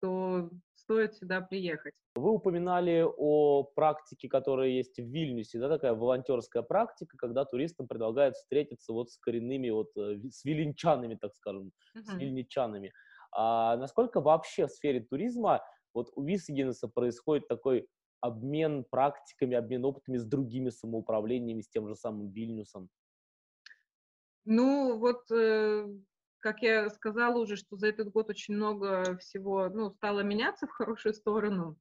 то 0.00 0.48
стоит 0.76 1.14
сюда 1.14 1.42
приехать. 1.42 1.92
Вы 2.14 2.30
упоминали 2.30 3.04
о 3.04 3.64
практике, 3.64 4.30
которая 4.30 4.68
есть 4.68 4.96
в 4.96 5.04
Вильнюсе, 5.04 5.58
да, 5.58 5.68
такая 5.68 5.92
волонтерская 5.92 6.62
практика, 6.62 7.18
когда 7.18 7.44
туристам 7.44 7.86
предлагают 7.86 8.36
встретиться 8.36 8.94
вот 8.94 9.10
с 9.10 9.18
коренными, 9.18 9.68
вот 9.68 9.94
э, 9.98 10.16
с 10.30 10.42
виленчанами, 10.42 11.16
так 11.16 11.34
скажем, 11.34 11.70
uh-huh. 11.94 12.02
с 12.02 12.14
вильничанами. 12.14 12.92
А 13.32 13.76
насколько 13.76 14.20
вообще 14.20 14.66
в 14.66 14.70
сфере 14.70 15.00
туризма 15.00 15.62
вот 15.94 16.10
у 16.14 16.22
Висгенеса 16.22 16.88
происходит 16.88 17.48
такой 17.48 17.88
обмен 18.20 18.84
практиками, 18.84 19.56
обмен 19.56 19.84
опытами 19.84 20.16
с 20.16 20.24
другими 20.24 20.70
самоуправлениями, 20.70 21.60
с 21.60 21.68
тем 21.68 21.88
же 21.88 21.96
самым 21.96 22.30
Вильнюсом? 22.30 22.88
Ну, 24.44 24.98
вот, 24.98 25.30
э, 25.30 25.86
как 26.38 26.62
я 26.62 26.88
сказала 26.90 27.38
уже, 27.38 27.56
что 27.56 27.76
за 27.76 27.88
этот 27.88 28.10
год 28.10 28.30
очень 28.30 28.54
много 28.54 29.16
всего, 29.18 29.68
ну, 29.68 29.90
стало 29.90 30.20
меняться 30.20 30.66
в 30.66 30.70
хорошую 30.70 31.14
сторону 31.14 31.76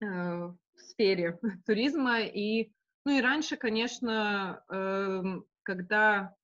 э, 0.00 0.06
в 0.06 0.56
сфере 0.76 1.38
туризма. 1.66 2.20
И, 2.20 2.72
ну, 3.04 3.18
и 3.18 3.20
раньше, 3.20 3.56
конечно, 3.56 4.64
э, 4.68 5.22
когда 5.62 6.35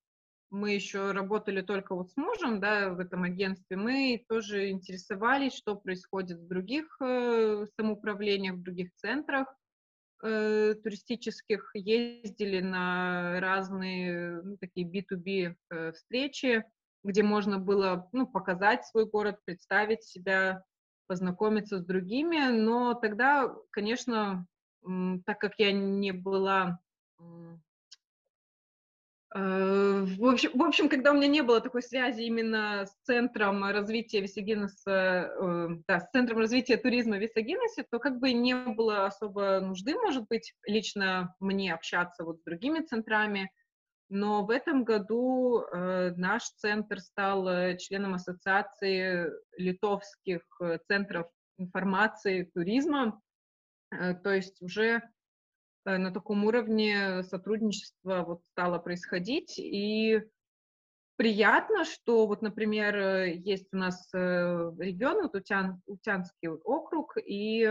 мы 0.53 0.73
еще 0.73 1.13
работали 1.13 1.63
только 1.63 1.95
вот 1.95 2.11
с 2.11 2.17
мужем, 2.17 2.61
да, 2.61 2.91
в 2.91 3.01
этом 3.01 3.23
агентстве, 3.23 3.77
мы 3.77 4.23
тоже 4.29 4.71
интересовались, 4.71 5.55
что 5.55 5.75
происходит 5.75 6.39
в 6.39 6.47
других 6.47 6.95
э, 7.01 7.67
самоуправлениях, 7.75 8.57
в 8.57 8.63
других 8.63 8.95
центрах 8.97 9.49
э, 10.23 10.75
туристических, 10.75 11.71
ездили 11.75 12.61
на 12.61 13.41
разные 13.41 14.43
ну, 14.43 14.59
такие 14.59 14.87
B2B 14.87 15.57
э, 15.71 15.93
встречи, 15.93 16.65
где 17.03 17.23
можно 17.23 17.59
было 17.59 18.11
ну, 18.13 18.27
показать 18.27 18.85
свой 18.87 19.07
город, 19.07 19.39
представить 19.47 20.05
себя, 20.05 20.63
познакомиться 21.07 21.79
с 21.79 21.85
другими, 21.85 22.51
но 22.51 22.95
тогда, 22.95 23.55
конечно, 23.71 24.47
так 25.25 25.39
как 25.39 25.55
я 25.59 25.73
не 25.73 26.13
была 26.13 26.79
в 29.35 30.31
общем, 30.31 30.51
в 30.53 30.63
общем, 30.63 30.89
когда 30.91 31.11
у 31.11 31.15
меня 31.15 31.29
не 31.29 31.43
было 31.43 31.61
такой 31.61 31.83
связи 31.83 32.23
именно 32.23 32.85
с 32.85 32.95
центром 33.05 33.65
развития 33.65 34.21
Висагинеса, 34.21 34.91
э, 34.91 35.69
да, 35.89 36.01
с 36.01 36.11
центром 36.11 36.39
развития 36.39 36.77
туризма 36.77 37.17
в 37.83 37.91
то 37.91 37.99
как 37.99 38.21
бы 38.21 38.33
не 38.35 38.55
было 38.55 39.07
особо 39.07 39.61
нужды, 39.61 39.95
может 39.95 40.27
быть, 40.29 40.55
лично 40.67 41.35
мне 41.41 41.73
общаться 41.73 42.25
вот 42.25 42.41
с 42.41 42.45
другими 42.45 42.81
центрами. 42.81 43.51
Но 44.11 44.45
в 44.45 44.51
этом 44.51 44.85
году 44.85 45.63
э, 45.63 46.13
наш 46.17 46.43
центр 46.51 47.01
стал 47.01 47.49
э, 47.49 47.79
членом 47.79 48.15
ассоциации 48.15 49.31
литовских 49.57 50.43
центров 50.89 51.29
информации 51.57 52.51
туризма. 52.53 53.19
Э, 53.91 54.13
то 54.13 54.35
есть 54.35 54.61
уже 54.61 55.01
Э, 55.01 55.09
на 55.85 56.13
таком 56.13 56.45
уровне 56.45 57.23
сотрудничество 57.25 58.23
вот 58.23 58.43
стало 58.53 58.79
происходить. 58.79 59.59
И 59.59 60.23
приятно, 61.17 61.85
что 61.85 62.27
вот, 62.27 62.43
например, 62.43 62.97
э, 62.97 63.35
есть 63.37 63.69
у 63.73 63.77
нас 63.77 64.09
э, 64.15 64.19
регион, 64.79 65.23
вот 65.23 65.35
Утян, 65.35 65.81
Утянский 65.87 66.49
округ, 66.49 67.17
и 67.17 67.65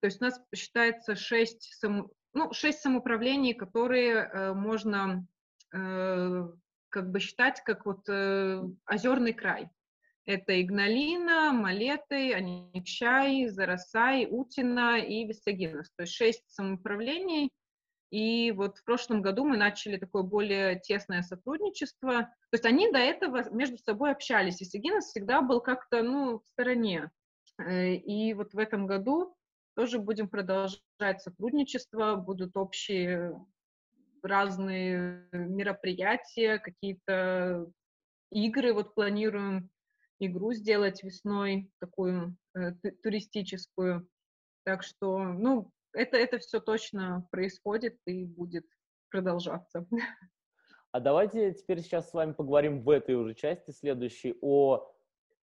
то 0.00 0.06
есть 0.06 0.20
у 0.20 0.24
нас 0.24 0.40
считается 0.54 1.16
шесть, 1.16 1.74
сам, 1.78 2.10
ну, 2.34 2.52
шесть 2.52 2.80
самоуправлений, 2.80 3.54
которые 3.54 4.52
можно 4.52 5.26
как 5.70 7.10
бы 7.10 7.18
считать 7.18 7.62
как 7.64 7.86
вот 7.86 8.08
озерный 8.08 9.32
край. 9.32 9.70
Это 10.26 10.60
Игналина, 10.62 11.52
Малеты, 11.52 12.32
Аникчай, 12.32 13.46
Зарасай, 13.48 14.26
Утина 14.30 14.98
и 14.98 15.26
Висагинос. 15.26 15.90
То 15.96 16.02
есть 16.02 16.14
шесть 16.14 16.44
самоуправлений. 16.48 17.50
И 18.10 18.52
вот 18.52 18.78
в 18.78 18.84
прошлом 18.84 19.22
году 19.22 19.44
мы 19.44 19.56
начали 19.56 19.96
такое 19.96 20.22
более 20.22 20.78
тесное 20.78 21.22
сотрудничество. 21.22 22.22
То 22.22 22.52
есть 22.52 22.64
они 22.64 22.90
до 22.90 22.98
этого 22.98 23.50
между 23.50 23.76
собой 23.76 24.12
общались. 24.12 24.60
Висагинос 24.60 25.06
всегда 25.06 25.42
был 25.42 25.60
как-то, 25.60 26.02
ну, 26.02 26.38
в 26.38 26.46
стороне. 26.46 27.10
И 27.68 28.32
вот 28.34 28.54
в 28.54 28.58
этом 28.58 28.86
году 28.86 29.34
тоже 29.76 29.98
будем 29.98 30.28
продолжать 30.28 30.80
сотрудничество, 31.18 32.14
будут 32.14 32.56
общие 32.56 33.34
разные 34.22 35.28
мероприятия, 35.32 36.58
какие-то 36.58 37.66
игры. 38.30 38.72
Вот 38.72 38.94
планируем 38.94 39.68
игру 40.18 40.52
сделать 40.52 41.02
весной, 41.02 41.70
такую 41.80 42.36
э, 42.56 42.72
туристическую. 43.02 44.08
Так 44.64 44.82
что, 44.82 45.18
ну, 45.18 45.70
это, 45.92 46.16
это 46.16 46.38
все 46.38 46.60
точно 46.60 47.26
происходит 47.30 47.96
и 48.06 48.24
будет 48.24 48.66
продолжаться. 49.10 49.86
А 50.92 51.00
давайте 51.00 51.52
теперь 51.54 51.80
сейчас 51.80 52.08
с 52.08 52.14
вами 52.14 52.34
поговорим 52.34 52.84
в 52.84 52.88
этой 52.88 53.16
уже 53.16 53.34
части 53.34 53.72
следующей 53.72 54.38
о 54.40 54.93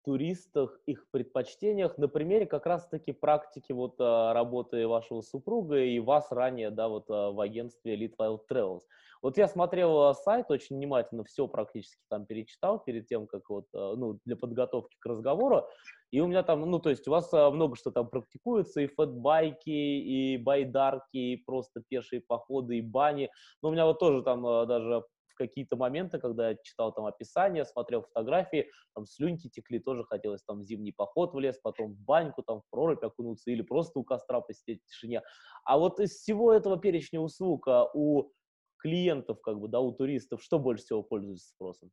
туристах, 0.04 0.78
их 0.87 1.06
предпочтениях 1.11 1.96
на 1.99 2.08
примере 2.08 2.46
как 2.46 2.66
раз-таки 2.66 3.12
практики 3.12 3.73
вот 3.73 3.96
а, 3.99 4.34
работы 4.34 4.87
вашего 4.87 5.23
супруга 5.23 5.78
и 5.78 5.99
вас 5.99 6.30
ранее, 6.30 6.70
да, 6.70 6.88
вот 6.88 7.06
а, 7.08 7.30
в 7.32 7.40
агентстве 7.40 7.96
Elite 7.96 8.14
Wild 8.18 8.40
Travels. 8.50 8.82
Вот 9.23 9.38
я 9.38 9.49
смотрел 9.49 10.02
а, 10.02 10.14
сайт 10.14 10.50
очень 10.50 10.76
внимательно, 10.76 11.25
все 11.25 11.49
практически 11.49 12.02
там 12.11 12.26
перечитал 12.26 12.78
перед 12.78 13.06
тем, 13.06 13.26
как 13.26 13.49
вот, 13.49 13.66
ну, 13.73 14.20
для 14.25 14.37
подготовки 14.37 14.96
к 15.00 15.06
разговору, 15.06 15.64
и 16.11 16.20
у 16.20 16.26
меня 16.26 16.42
там, 16.42 16.61
ну, 16.70 16.78
то 16.78 16.90
есть 16.90 17.08
у 17.08 17.11
вас 17.11 17.32
много 17.32 17.75
что 17.75 17.90
там 17.90 18.08
практикуется, 18.08 18.82
и 18.82 18.87
фэтбайки, 18.87 19.70
и 19.70 20.37
байдарки, 20.37 21.16
и 21.16 21.37
просто 21.37 21.82
пешие 21.88 22.20
походы, 22.20 22.78
и 22.78 22.82
бани, 22.82 23.30
но 23.62 23.70
у 23.70 23.73
меня 23.73 23.87
вот 23.87 23.99
тоже 23.99 24.23
там 24.23 24.42
даже 24.68 25.02
в 25.34 25.36
какие-то 25.36 25.76
моменты, 25.76 26.18
когда 26.18 26.50
я 26.50 26.56
читал 26.62 26.92
там 26.92 27.06
описание, 27.06 27.64
смотрел 27.64 28.02
фотографии, 28.02 28.70
там 28.94 29.06
слюньки 29.06 29.48
текли, 29.48 29.78
тоже 29.80 30.04
хотелось 30.04 30.42
там 30.44 30.62
зимний 30.62 30.92
поход 30.92 31.34
в 31.34 31.38
лес, 31.38 31.58
потом 31.62 31.92
в 31.92 31.98
баньку, 31.98 32.42
там 32.42 32.60
в 32.60 32.70
прорубь 32.70 33.02
окунуться 33.02 33.50
или 33.50 33.62
просто 33.62 33.98
у 33.98 34.04
костра 34.04 34.40
посидеть 34.40 34.82
в 34.82 34.86
тишине. 34.86 35.22
А 35.64 35.78
вот 35.78 36.00
из 36.00 36.12
всего 36.12 36.52
этого 36.52 36.78
перечня 36.78 37.20
услуг 37.20 37.68
а 37.68 37.90
у 37.92 38.32
клиентов, 38.78 39.40
как 39.40 39.58
бы, 39.58 39.68
да, 39.68 39.80
у 39.80 39.92
туристов, 39.92 40.42
что 40.42 40.58
больше 40.58 40.84
всего 40.84 41.02
пользуется 41.02 41.48
спросом? 41.48 41.90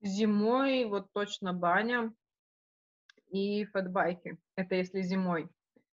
Зимой 0.00 0.84
вот 0.84 1.12
точно 1.12 1.52
баня 1.52 2.14
и 3.28 3.64
фэтбайки. 3.64 4.38
Это 4.56 4.74
если 4.76 5.02
зимой. 5.02 5.48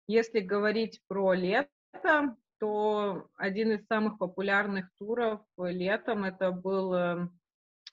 Если 0.06 0.40
говорить 0.40 1.00
про 1.08 1.34
лето, 1.34 2.36
то 2.58 3.28
один 3.36 3.72
из 3.72 3.86
самых 3.86 4.18
популярных 4.18 4.90
туров 4.98 5.40
летом 5.58 6.24
это 6.24 6.50
был 6.50 6.94
э, 6.94 7.28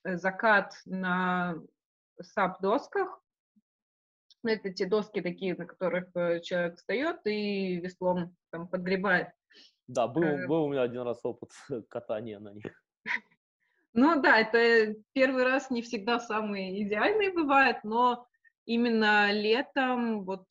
закат 0.04 0.74
на 0.86 1.56
сап-досках. 2.22 3.20
Это 4.46 4.74
те 4.74 4.86
доски 4.86 5.22
такие, 5.22 5.56
на 5.56 5.66
которых 5.66 6.10
э, 6.16 6.42
человек 6.42 6.78
встает 6.78 7.26
и 7.26 7.80
веслом 7.80 8.36
там 8.52 8.68
подгребает. 8.68 9.30
Да, 9.88 10.08
был, 10.08 10.24
э. 10.24 10.48
был 10.48 10.66
у 10.66 10.70
меня 10.70 10.84
один 10.84 11.02
раз 11.02 11.20
опыт 11.24 11.52
катания 11.90 12.40
на 12.40 12.54
них. 12.54 12.84
Ну 13.94 14.22
да, 14.22 14.40
это 14.40 14.96
первый 15.14 15.44
раз 15.44 15.70
не 15.70 15.82
всегда 15.82 16.20
самый 16.20 16.84
идеальный 16.84 17.32
бывает, 17.32 17.84
но 17.84 18.28
именно 18.66 19.32
летом 19.32 20.24
вот 20.24 20.48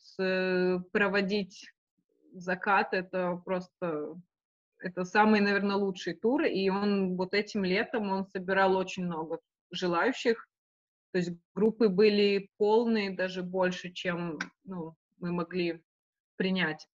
проводить 0.93 1.72
закат 2.33 2.95
это 2.95 3.41
просто 3.45 4.21
это 4.79 5.05
самый, 5.05 5.41
наверное, 5.41 5.77
лучший 5.77 6.15
тур, 6.15 6.43
и 6.43 6.69
он 6.69 7.17
вот 7.17 7.35
этим 7.35 7.65
летом 7.65 8.11
он 8.11 8.27
собирал 8.27 8.77
очень 8.77 9.05
много 9.05 9.39
желающих, 9.71 10.49
то 11.13 11.19
есть 11.19 11.31
группы 11.55 11.89
были 11.89 12.51
полные, 12.57 13.15
даже 13.15 13.43
больше, 13.43 13.91
чем 13.91 14.39
ну, 14.65 14.97
мы 15.19 15.33
могли 15.33 15.83
принять. 16.37 16.89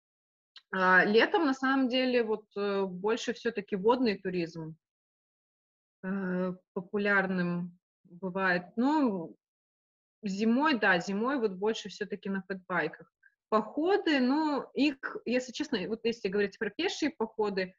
А 0.70 1.04
летом, 1.04 1.46
на 1.46 1.54
самом 1.54 1.88
деле, 1.88 2.22
вот 2.22 2.44
э, 2.56 2.84
больше 2.84 3.32
все-таки 3.32 3.76
водный 3.76 4.18
туризм 4.18 4.76
э, 6.02 6.52
популярным 6.74 7.78
бывает. 8.04 8.64
Ну, 8.76 9.36
зимой, 10.22 10.78
да, 10.78 10.98
зимой 10.98 11.38
вот 11.38 11.52
больше 11.52 11.88
все-таки 11.88 12.28
на 12.28 12.42
фэтбайках. 12.42 13.10
Походы, 13.48 14.20
ну, 14.20 14.66
их, 14.74 15.16
если 15.24 15.52
честно, 15.52 15.78
вот 15.88 16.00
если 16.04 16.28
говорить 16.28 16.58
про 16.58 16.70
пешие 16.70 17.10
походы, 17.10 17.74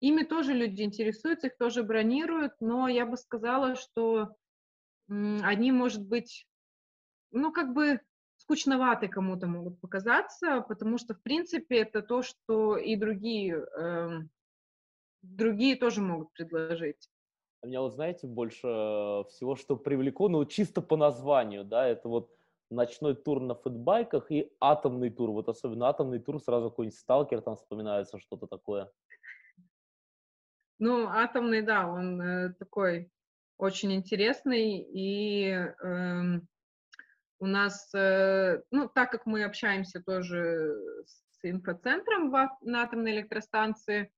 ими 0.00 0.24
тоже 0.24 0.52
люди 0.52 0.82
интересуются, 0.82 1.46
их 1.46 1.56
тоже 1.56 1.82
бронируют, 1.82 2.52
но 2.60 2.86
я 2.88 3.06
бы 3.06 3.16
сказала, 3.16 3.76
что 3.76 4.36
они, 5.08 5.72
может 5.72 6.06
быть, 6.06 6.46
ну, 7.30 7.52
как 7.52 7.72
бы 7.72 8.00
скучноваты 8.36 9.08
кому-то 9.08 9.46
могут 9.46 9.80
показаться, 9.80 10.60
потому 10.62 10.98
что, 10.98 11.14
в 11.14 11.22
принципе, 11.22 11.78
это 11.78 12.02
то, 12.02 12.22
что 12.22 12.76
и 12.76 12.96
другие, 12.96 13.56
э, 13.56 14.08
другие 15.22 15.76
тоже 15.76 16.02
могут 16.02 16.32
предложить. 16.32 17.08
А 17.62 17.66
меня 17.66 17.80
вот, 17.80 17.92
знаете, 17.92 18.26
больше 18.26 18.66
всего, 19.28 19.56
что 19.56 19.76
привлекло, 19.76 20.28
ну, 20.28 20.44
чисто 20.46 20.80
по 20.80 20.96
названию, 20.96 21.64
да, 21.64 21.86
это 21.86 22.08
вот 22.08 22.39
ночной 22.70 23.14
тур 23.14 23.40
на 23.40 23.54
фэтбайках 23.54 24.30
и 24.30 24.50
атомный 24.60 25.10
тур. 25.10 25.30
Вот 25.30 25.48
особенно 25.48 25.88
атомный 25.88 26.20
тур, 26.20 26.40
сразу 26.40 26.70
какой-нибудь 26.70 26.98
сталкер 26.98 27.40
там 27.42 27.56
вспоминается, 27.56 28.18
что-то 28.18 28.46
такое. 28.46 28.90
Ну, 30.78 31.08
атомный, 31.08 31.62
да, 31.62 31.86
он 31.86 32.22
э, 32.22 32.54
такой 32.58 33.10
очень 33.58 33.92
интересный. 33.92 34.78
И 34.78 35.50
э, 35.50 36.40
у 37.38 37.46
нас, 37.46 37.92
э, 37.94 38.62
ну, 38.70 38.88
так 38.88 39.10
как 39.10 39.26
мы 39.26 39.44
общаемся 39.44 40.02
тоже 40.02 40.74
с 41.04 41.38
инфоцентром 41.42 42.30
в, 42.30 42.48
на 42.62 42.82
атомной 42.82 43.12
электростанции, 43.12 44.10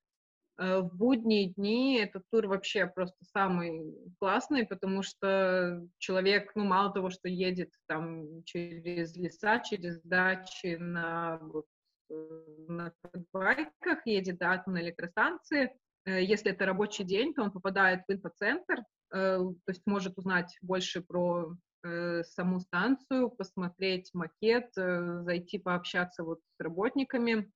в 0.59 0.91
будние 0.93 1.49
дни 1.49 1.99
этот 1.99 2.25
тур 2.31 2.47
вообще 2.47 2.87
просто 2.87 3.17
самый 3.33 3.95
классный, 4.19 4.67
потому 4.67 5.03
что 5.03 5.87
человек, 5.99 6.53
ну, 6.55 6.65
мало 6.65 6.93
того, 6.93 7.11
что 7.11 7.29
едет 7.29 7.71
там 7.87 8.43
через 8.45 9.17
леса, 9.17 9.61
через 9.61 10.01
дачи 10.03 10.77
на, 10.77 11.41
э, 12.11 12.45
на 12.69 12.93
байках, 13.33 14.07
едет 14.07 14.39
до 14.39 14.51
атомной 14.51 14.83
электростанции, 14.83 15.75
э, 16.05 16.23
если 16.23 16.53
это 16.53 16.67
рабочий 16.67 17.05
день, 17.05 17.33
то 17.33 17.43
он 17.43 17.51
попадает 17.51 18.03
в 18.07 18.13
инфоцентр, 18.13 18.83
то 19.11 19.55
есть 19.67 19.83
может 19.85 20.17
узнать 20.17 20.57
больше 20.63 21.03
про 21.03 21.55
саму 22.23 22.61
станцию, 22.61 23.29
посмотреть 23.29 24.09
макет, 24.15 24.71
зайти 24.75 25.59
пообщаться 25.59 26.25
вот 26.25 26.39
с 26.57 26.61
работниками, 26.61 27.53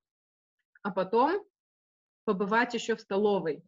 а 0.83 0.91
потом 0.91 1.43
побывать 2.27 2.75
еще 2.75 2.97
в 2.97 3.01
столовой. 3.01 3.65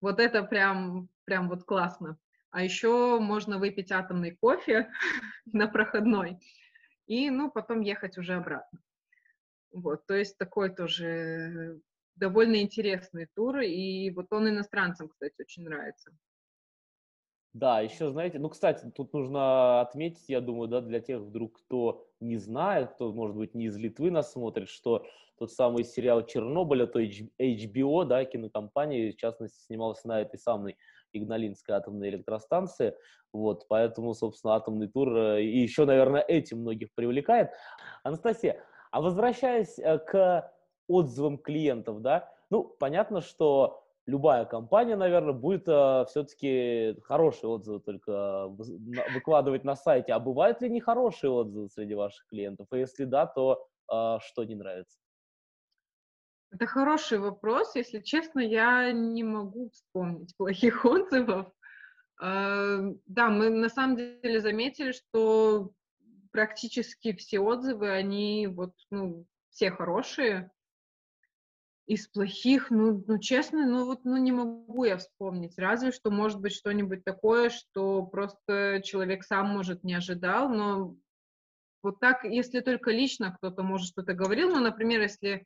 Вот 0.00 0.18
это 0.18 0.42
прям, 0.42 1.08
прям 1.24 1.48
вот 1.48 1.62
классно. 1.64 2.18
А 2.50 2.64
еще 2.64 3.20
можно 3.20 3.58
выпить 3.58 3.92
атомный 3.92 4.32
кофе 4.32 4.90
на 5.46 5.68
проходной 5.68 6.38
и, 7.06 7.30
ну, 7.30 7.50
потом 7.50 7.80
ехать 7.80 8.18
уже 8.18 8.34
обратно. 8.34 8.80
Вот, 9.72 10.06
то 10.06 10.14
есть 10.14 10.36
такой 10.38 10.74
тоже 10.74 11.80
довольно 12.16 12.60
интересный 12.60 13.26
тур, 13.34 13.60
и 13.60 14.10
вот 14.10 14.26
он 14.32 14.48
иностранцам, 14.48 15.08
кстати, 15.08 15.34
очень 15.38 15.64
нравится. 15.64 16.12
Да, 17.54 17.80
еще, 17.80 18.10
знаете, 18.10 18.38
ну, 18.38 18.48
кстати, 18.48 18.90
тут 18.94 19.12
нужно 19.12 19.82
отметить, 19.82 20.24
я 20.28 20.40
думаю, 20.40 20.68
да, 20.68 20.80
для 20.80 21.00
тех 21.00 21.20
вдруг, 21.20 21.58
кто 21.58 22.06
не 22.18 22.38
знает, 22.38 22.92
кто, 22.92 23.12
может 23.12 23.36
быть, 23.36 23.54
не 23.54 23.66
из 23.66 23.76
Литвы 23.76 24.10
нас 24.10 24.32
смотрит, 24.32 24.70
что 24.70 25.04
тот 25.38 25.52
самый 25.52 25.84
сериал 25.84 26.24
«Чернобыль», 26.24 26.86
то 26.86 26.98
HBO, 26.98 28.04
да, 28.06 28.24
кинокомпания, 28.24 29.12
в 29.12 29.16
частности, 29.16 29.66
снимался 29.66 30.08
на 30.08 30.22
этой 30.22 30.38
самой 30.38 30.78
Игналинской 31.12 31.74
атомной 31.74 32.08
электростанции, 32.08 32.94
вот, 33.34 33.66
поэтому, 33.68 34.14
собственно, 34.14 34.54
атомный 34.54 34.88
тур 34.88 35.14
э, 35.14 35.42
и 35.42 35.58
еще, 35.58 35.84
наверное, 35.84 36.22
этим 36.22 36.60
многих 36.60 36.88
привлекает. 36.94 37.50
Анастасия, 38.02 38.64
а 38.90 39.02
возвращаясь 39.02 39.78
э, 39.78 39.98
к 39.98 40.50
отзывам 40.88 41.36
клиентов, 41.36 42.00
да, 42.00 42.30
ну, 42.48 42.64
понятно, 42.64 43.20
что 43.20 43.81
любая 44.06 44.44
компания, 44.44 44.96
наверное, 44.96 45.32
будет 45.32 45.68
э, 45.68 46.04
все-таки 46.08 46.96
хорошие 47.02 47.50
отзывы 47.50 47.80
только 47.80 48.48
выкладывать 49.14 49.64
на 49.64 49.76
сайте. 49.76 50.12
А 50.12 50.18
бывают 50.18 50.60
ли 50.60 50.70
нехорошие 50.70 51.30
отзывы 51.30 51.68
среди 51.68 51.94
ваших 51.94 52.26
клиентов? 52.26 52.66
И 52.72 52.78
если 52.78 53.04
да, 53.04 53.26
то 53.26 53.66
э, 53.92 54.18
что 54.20 54.44
не 54.44 54.54
нравится? 54.54 54.98
Это 56.50 56.66
хороший 56.66 57.18
вопрос. 57.18 57.74
Если 57.76 58.00
честно, 58.00 58.40
я 58.40 58.92
не 58.92 59.24
могу 59.24 59.70
вспомнить 59.70 60.36
плохих 60.36 60.84
отзывов. 60.84 61.52
Э, 62.20 62.92
да, 63.06 63.28
мы 63.28 63.50
на 63.50 63.68
самом 63.68 63.96
деле 63.96 64.40
заметили, 64.40 64.92
что 64.92 65.70
практически 66.32 67.14
все 67.14 67.40
отзывы, 67.40 67.90
они 67.90 68.48
вот, 68.48 68.74
ну, 68.90 69.26
все 69.50 69.70
хорошие. 69.70 70.50
Из 71.92 72.08
плохих, 72.08 72.70
ну, 72.70 73.04
ну, 73.06 73.18
честно, 73.18 73.66
ну 73.66 73.84
вот, 73.84 74.06
ну, 74.06 74.16
не 74.16 74.32
могу 74.32 74.84
я 74.84 74.96
вспомнить. 74.96 75.58
Разве 75.58 75.92
что, 75.92 76.10
может 76.10 76.40
быть, 76.40 76.54
что-нибудь 76.54 77.04
такое, 77.04 77.50
что 77.50 78.02
просто 78.06 78.80
человек 78.82 79.24
сам, 79.24 79.48
может, 79.48 79.84
не 79.84 79.92
ожидал, 79.92 80.48
но 80.48 80.96
Вот 81.82 82.00
так, 82.00 82.24
если 82.24 82.60
только 82.60 82.92
лично 82.92 83.36
кто-то, 83.36 83.62
может, 83.62 83.88
что-то 83.88 84.14
говорил, 84.14 84.48
ну, 84.48 84.60
например, 84.60 85.02
если 85.02 85.44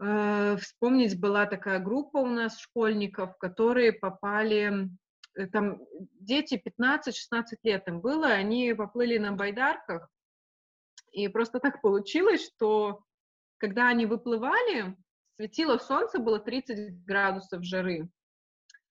э, 0.00 0.56
вспомнить, 0.56 1.20
была 1.20 1.44
такая 1.44 1.78
группа 1.78 2.16
у 2.16 2.26
нас 2.26 2.58
школьников, 2.58 3.36
которые 3.36 3.92
попали, 3.92 4.88
э, 5.34 5.46
там 5.48 5.78
дети 6.20 6.62
15-16 6.64 7.42
лет 7.64 7.86
им 7.86 8.00
было, 8.00 8.28
они 8.28 8.72
поплыли 8.72 9.18
на 9.18 9.32
байдарках, 9.32 10.08
и 11.12 11.28
просто 11.28 11.60
так 11.60 11.82
получилось, 11.82 12.46
что 12.46 13.04
когда 13.58 13.88
они 13.88 14.06
выплывали, 14.06 14.96
светило 15.36 15.78
солнце, 15.78 16.18
было 16.18 16.38
30 16.38 17.04
градусов 17.04 17.64
жары. 17.64 18.08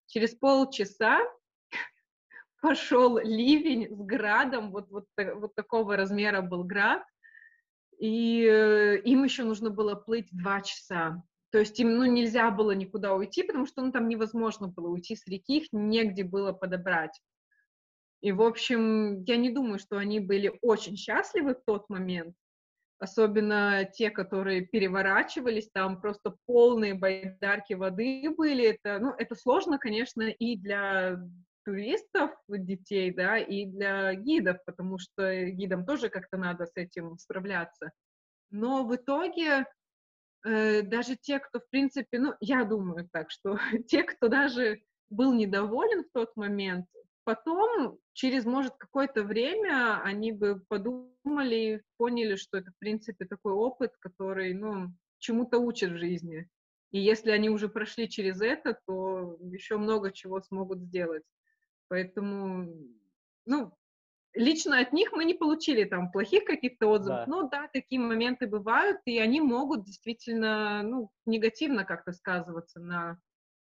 Через 0.07 0.35
полчаса 0.35 1.19
пошел 2.61 3.17
ливень 3.17 3.95
с 3.95 4.01
градом, 4.01 4.71
вот, 4.71 4.89
вот, 4.89 5.05
вот 5.17 5.55
такого 5.55 5.95
размера 5.95 6.41
был 6.41 6.63
град, 6.63 7.03
и 7.99 8.45
э, 8.45 8.99
им 8.99 9.23
еще 9.23 9.43
нужно 9.43 9.69
было 9.69 9.95
плыть 9.95 10.27
два 10.31 10.61
часа. 10.61 11.23
То 11.51 11.59
есть 11.59 11.79
им 11.79 11.97
ну, 11.97 12.05
нельзя 12.05 12.49
было 12.49 12.71
никуда 12.71 13.13
уйти, 13.13 13.43
потому 13.43 13.67
что 13.67 13.83
ну, 13.83 13.91
там 13.91 14.09
невозможно 14.09 14.67
было 14.67 14.87
уйти 14.87 15.15
с 15.15 15.27
реки, 15.27 15.59
их 15.59 15.67
негде 15.71 16.23
было 16.23 16.51
подобрать. 16.51 17.21
И, 18.21 18.31
в 18.31 18.41
общем, 18.41 19.23
я 19.23 19.37
не 19.37 19.51
думаю, 19.51 19.79
что 19.79 19.97
они 19.97 20.19
были 20.19 20.57
очень 20.61 20.97
счастливы 20.97 21.53
в 21.53 21.63
тот 21.65 21.89
момент, 21.89 22.35
особенно 23.03 23.83
те, 23.83 24.09
которые 24.09 24.61
переворачивались, 24.61 25.69
там 25.69 25.99
просто 25.99 26.37
полные 26.45 26.93
байдарки 26.93 27.73
воды 27.73 28.29
были. 28.29 28.65
Это, 28.65 28.99
ну, 28.99 29.13
это 29.17 29.35
сложно, 29.35 29.77
конечно, 29.77 30.21
и 30.23 30.55
для 30.55 31.19
туристов, 31.65 32.31
детей, 32.47 33.13
да, 33.13 33.37
и 33.37 33.65
для 33.65 34.13
гидов, 34.15 34.57
потому 34.65 34.99
что 34.99 35.45
гидам 35.51 35.85
тоже 35.85 36.09
как-то 36.09 36.37
надо 36.37 36.65
с 36.65 36.71
этим 36.75 37.17
справляться. 37.17 37.91
Но 38.51 38.85
в 38.85 38.95
итоге 38.95 39.65
э, 40.45 40.81
даже 40.83 41.17
те, 41.17 41.39
кто, 41.39 41.59
в 41.59 41.69
принципе, 41.69 42.19
ну, 42.19 42.35
я 42.39 42.63
думаю 42.63 43.09
так, 43.11 43.31
что 43.31 43.57
те, 43.87 44.03
кто 44.03 44.29
даже 44.29 44.81
был 45.09 45.33
недоволен 45.33 46.05
в 46.05 46.11
тот 46.13 46.35
момент, 46.37 46.85
потом, 47.23 47.99
через, 48.13 48.45
может, 48.45 48.75
какое-то 48.77 49.23
время, 49.23 50.01
они 50.03 50.31
бы 50.31 50.63
подумали 50.67 51.55
и 51.55 51.81
поняли, 51.97 52.35
что 52.35 52.57
это, 52.57 52.71
в 52.71 52.77
принципе, 52.79 53.25
такой 53.25 53.53
опыт, 53.53 53.93
который, 53.99 54.53
ну, 54.53 54.93
чему-то 55.19 55.59
учит 55.59 55.91
в 55.91 55.97
жизни. 55.97 56.49
И 56.91 56.99
если 56.99 57.31
они 57.31 57.49
уже 57.49 57.69
прошли 57.69 58.07
через 58.07 58.41
это, 58.41 58.77
то 58.85 59.37
еще 59.41 59.77
много 59.77 60.11
чего 60.11 60.41
смогут 60.41 60.79
сделать. 60.81 61.23
Поэтому, 61.87 62.69
ну, 63.45 63.73
лично 64.33 64.79
от 64.79 64.93
них 64.93 65.11
мы 65.11 65.25
не 65.25 65.33
получили 65.33 65.85
там 65.85 66.11
плохих 66.11 66.45
каких-то 66.45 66.87
отзывов. 66.87 67.25
Да. 67.25 67.25
Ну 67.27 67.49
да, 67.49 67.67
такие 67.71 67.99
моменты 67.99 68.47
бывают, 68.47 68.99
и 69.05 69.17
они 69.17 69.41
могут 69.41 69.85
действительно, 69.85 70.83
ну, 70.83 71.09
негативно 71.25 71.83
как-то 71.85 72.11
сказываться 72.11 72.79
на 72.79 73.19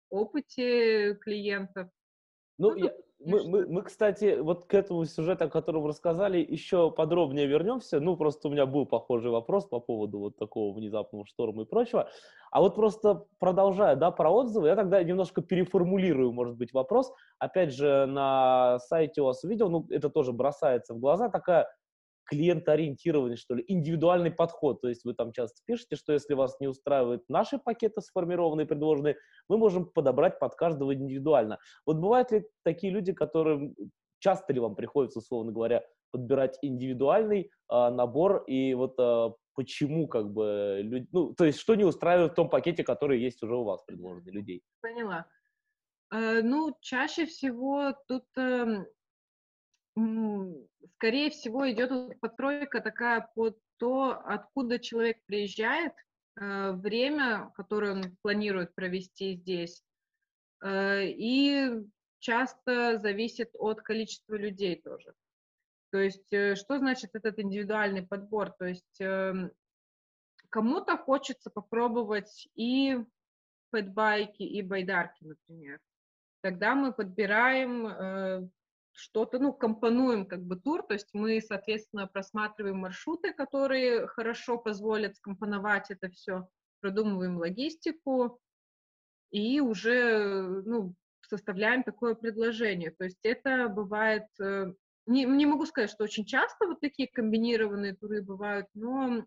опыте 0.09 1.15
клиентов. 1.17 1.89
Ну, 2.61 2.71
ну 2.71 2.77
я, 2.77 2.93
мы, 3.25 3.43
мы, 3.45 3.67
мы, 3.67 3.83
кстати, 3.83 4.39
вот 4.39 4.67
к 4.67 4.75
этому 4.75 5.05
сюжету, 5.07 5.45
о 5.45 5.49
котором 5.49 5.87
рассказали, 5.87 6.39
еще 6.39 6.91
подробнее 6.91 7.47
вернемся. 7.47 8.01
Ну, 8.01 8.17
просто 8.17 8.49
у 8.49 8.51
меня 8.51 8.67
был 8.67 8.85
похожий 8.85 9.31
вопрос 9.31 9.67
по 9.67 9.81
поводу 9.81 10.19
вот 10.19 10.37
такого 10.37 10.75
внезапного 10.75 11.25
шторма 11.25 11.63
и 11.63 11.67
прочего. 11.67 12.11
А 12.51 12.61
вот 12.61 12.75
просто 12.75 13.25
продолжая, 13.39 13.97
да, 13.97 14.11
про 14.11 14.31
отзывы, 14.31 14.69
я 14.69 14.77
тогда 14.77 15.03
немножко 15.03 15.41
переформулирую, 15.41 16.33
может 16.33 16.57
быть, 16.57 16.73
вопрос. 16.75 17.13
Опять 17.39 17.73
же, 17.73 18.07
на 18.07 18.79
сайте 18.81 19.23
у 19.23 19.27
вас 19.27 19.43
увидел, 19.43 19.71
ну, 19.71 19.87
это 19.89 20.11
тоже 20.11 20.33
бросается 20.33 20.93
в 20.93 20.99
глаза, 20.99 21.31
такая 21.31 21.67
клиентоориентированный, 22.31 23.37
что 23.37 23.55
ли, 23.55 23.65
индивидуальный 23.67 24.31
подход. 24.31 24.81
То 24.81 24.89
есть 24.89 25.05
вы 25.05 25.15
там 25.15 25.33
часто 25.33 25.61
пишете, 25.67 25.97
что 25.97 26.13
если 26.13 26.35
вас 26.35 26.59
не 26.61 26.69
устраивают 26.69 27.29
наши 27.29 27.59
пакеты 27.59 28.01
сформированные, 28.01 28.67
предложенные, 28.67 29.17
мы 29.49 29.59
можем 29.59 29.87
подобрать 29.87 30.39
под 30.39 30.55
каждого 30.55 30.95
индивидуально. 30.95 31.59
Вот 31.85 31.97
бывают 31.97 32.31
ли 32.31 32.47
такие 32.63 32.93
люди, 32.93 33.13
которым 33.13 33.75
часто 34.21 34.53
ли 34.53 34.61
вам 34.61 34.77
приходится, 34.77 35.19
условно 35.19 35.51
говоря, 35.51 35.83
подбирать 36.13 36.59
индивидуальный 36.63 37.51
а, 37.69 37.91
набор 37.91 38.45
и 38.47 38.75
вот 38.75 38.95
а, 38.99 39.35
почему 39.55 40.09
как 40.09 40.33
бы 40.33 40.81
люди, 40.83 41.09
ну, 41.13 41.35
то 41.35 41.45
есть 41.45 41.59
что 41.59 41.75
не 41.75 41.85
устраивает 41.85 42.33
в 42.33 42.35
том 42.35 42.49
пакете, 42.49 42.85
который 42.85 43.21
есть 43.21 43.43
уже 43.43 43.57
у 43.57 43.65
вас 43.65 43.83
предложенный 43.85 44.33
людей? 44.33 44.63
Поняла. 44.81 45.27
Э, 46.13 46.43
ну, 46.43 46.77
чаще 46.81 47.27
всего 47.27 47.95
тут 48.09 48.25
э, 48.37 48.85
скорее 49.95 51.31
всего, 51.31 51.71
идет 51.71 52.21
подстройка 52.21 52.81
такая 52.81 53.29
под 53.35 53.59
то, 53.79 54.21
откуда 54.25 54.79
человек 54.79 55.19
приезжает, 55.27 55.93
э, 56.37 56.73
время, 56.73 57.51
которое 57.55 57.93
он 57.93 58.17
планирует 58.23 58.75
провести 58.75 59.35
здесь, 59.35 59.83
э, 60.63 61.07
и 61.07 61.85
часто 62.19 62.99
зависит 62.99 63.51
от 63.55 63.81
количества 63.81 64.35
людей 64.35 64.81
тоже. 64.81 65.15
То 65.91 65.99
есть, 65.99 66.33
э, 66.33 66.55
что 66.55 66.79
значит 66.79 67.11
этот 67.15 67.39
индивидуальный 67.39 68.07
подбор? 68.07 68.51
То 68.51 68.67
есть, 68.67 69.01
эм, 69.01 69.51
кому-то 70.51 70.97
хочется 70.97 71.51
попробовать 71.51 72.49
и 72.55 72.99
фэтбайки, 73.71 74.43
и 74.43 74.63
байдарки, 74.63 75.25
например. 75.25 75.81
Тогда 76.43 76.75
мы 76.75 76.93
подбираем 76.93 78.51
что-то, 79.01 79.39
ну, 79.39 79.53
компонуем 79.53 80.27
как 80.27 80.43
бы 80.43 80.57
тур, 80.57 80.83
то 80.83 80.95
есть 80.95 81.09
мы, 81.13 81.41
соответственно, 81.41 82.07
просматриваем 82.07 82.79
маршруты, 82.79 83.33
которые 83.33 84.07
хорошо 84.07 84.59
позволят 84.59 85.17
скомпоновать 85.17 85.91
это 85.91 86.11
все, 86.11 86.49
продумываем 86.81 87.39
логистику 87.39 88.39
и 89.31 89.61
уже, 89.61 90.63
ну, 90.67 90.95
составляем 91.23 91.83
такое 91.83 92.15
предложение. 92.15 92.91
То 92.91 93.05
есть 93.05 93.21
это 93.23 93.69
бывает, 93.69 94.27
э, 94.41 94.73
не, 95.07 95.25
не 95.25 95.47
могу 95.47 95.65
сказать, 95.65 95.91
что 95.91 96.05
очень 96.05 96.27
часто 96.27 96.67
вот 96.67 96.81
такие 96.81 97.09
комбинированные 97.09 97.95
туры 97.95 98.23
бывают, 98.23 98.67
но 98.75 99.25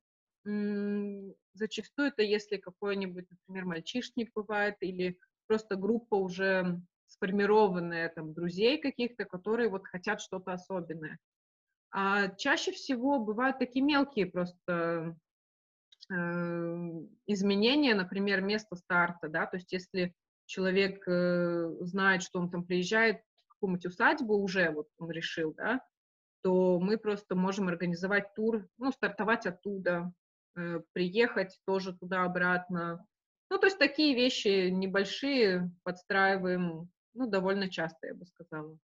зачастую 1.54 2.10
это 2.10 2.22
если 2.22 2.58
какой-нибудь, 2.58 3.26
например, 3.30 3.66
мальчишник 3.66 4.32
бывает 4.36 4.76
или 4.82 5.18
просто 5.48 5.78
группа 5.78 6.16
уже 6.16 6.82
сформированные 7.14 8.10
там 8.10 8.34
друзей 8.34 8.80
каких-то, 8.80 9.26
которые 9.26 9.70
вот 9.70 9.88
хотят 9.88 10.22
что-то 10.22 10.54
особенное. 10.54 11.20
А 11.92 12.30
чаще 12.30 12.72
всего 12.72 13.20
бывают 13.20 13.60
такие 13.60 13.86
мелкие 13.86 14.26
просто 14.26 15.16
э, 16.10 16.16
изменения, 17.28 17.94
например, 17.94 18.42
место 18.42 18.76
старта, 18.76 19.30
да, 19.30 19.46
то 19.46 19.58
есть 19.58 19.72
если 19.72 20.14
человек 20.46 21.08
э, 21.08 21.70
знает, 21.82 22.24
что 22.24 22.40
он 22.40 22.50
там 22.50 22.66
приезжает 22.66 23.22
в 23.46 23.54
какую-нибудь 23.54 23.86
усадьбу 23.86 24.36
уже, 24.36 24.72
вот 24.72 24.88
он 24.98 25.12
решил, 25.12 25.54
да, 25.54 25.82
то 26.42 26.80
мы 26.80 26.98
просто 26.98 27.36
можем 27.36 27.68
организовать 27.68 28.34
тур, 28.34 28.68
ну, 28.78 28.92
стартовать 28.92 29.46
оттуда, 29.46 30.12
э, 30.56 30.82
приехать 30.94 31.60
тоже 31.66 31.96
туда-обратно. 31.96 33.06
Ну, 33.52 33.60
то 33.60 33.68
есть 33.68 33.78
такие 33.78 34.16
вещи 34.16 34.70
небольшие 34.70 35.72
подстраиваем 35.84 36.90
ну, 37.14 37.28
довольно 37.28 37.70
часто, 37.70 38.08
я 38.08 38.14
бы 38.14 38.26
сказала. 38.26 38.78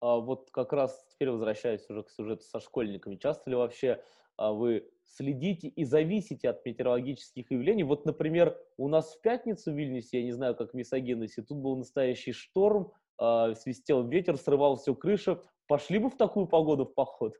А 0.00 0.16
вот 0.16 0.50
как 0.50 0.72
раз 0.72 1.06
теперь 1.10 1.30
возвращаясь 1.30 1.88
уже 1.88 2.02
к 2.02 2.10
сюжету 2.10 2.42
со 2.42 2.60
школьниками, 2.60 3.16
часто 3.16 3.50
ли 3.50 3.56
вообще 3.56 4.02
а, 4.36 4.52
вы 4.52 4.90
следите 5.04 5.68
и 5.68 5.84
зависите 5.84 6.48
от 6.50 6.64
метеорологических 6.66 7.50
явлений? 7.50 7.84
Вот, 7.84 8.04
например, 8.04 8.58
у 8.76 8.88
нас 8.88 9.14
в 9.14 9.20
пятницу 9.20 9.70
в 9.70 9.76
Вильнюсе, 9.76 10.18
я 10.18 10.24
не 10.24 10.32
знаю, 10.32 10.56
как 10.56 10.72
в 10.72 10.74
Мисогенесе, 10.74 11.42
тут 11.42 11.58
был 11.58 11.76
настоящий 11.76 12.32
шторм, 12.32 12.92
а, 13.18 13.54
свистел 13.54 14.06
ветер, 14.06 14.36
срывал 14.36 14.76
всю 14.76 14.96
крышу. 14.96 15.42
Пошли 15.68 15.98
бы 15.98 16.10
в 16.10 16.16
такую 16.16 16.46
погоду 16.46 16.84
в 16.84 16.94
поход? 16.94 17.36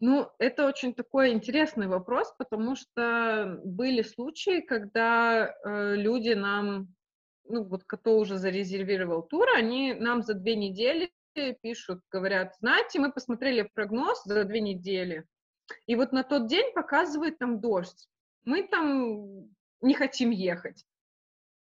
Ну, 0.00 0.28
это 0.38 0.66
очень 0.66 0.94
такой 0.94 1.32
интересный 1.32 1.88
вопрос, 1.88 2.32
потому 2.38 2.76
что 2.76 3.60
были 3.64 4.02
случаи, 4.02 4.60
когда 4.60 5.48
э, 5.48 5.94
люди 5.96 6.30
нам 6.30 6.94
ну, 7.48 7.64
вот 7.64 7.84
кто 7.84 8.18
уже 8.18 8.38
зарезервировал 8.38 9.22
тур, 9.22 9.48
они 9.54 9.94
нам 9.94 10.22
за 10.22 10.34
две 10.34 10.56
недели 10.56 11.10
пишут, 11.62 12.00
говорят, 12.10 12.56
знаете, 12.60 12.98
мы 12.98 13.12
посмотрели 13.12 13.68
прогноз 13.74 14.22
за 14.24 14.44
две 14.44 14.60
недели, 14.60 15.24
и 15.86 15.96
вот 15.96 16.12
на 16.12 16.24
тот 16.24 16.46
день 16.46 16.72
показывает 16.74 17.38
там 17.38 17.60
дождь. 17.60 18.08
Мы 18.44 18.66
там 18.66 19.48
не 19.80 19.94
хотим 19.94 20.30
ехать. 20.30 20.84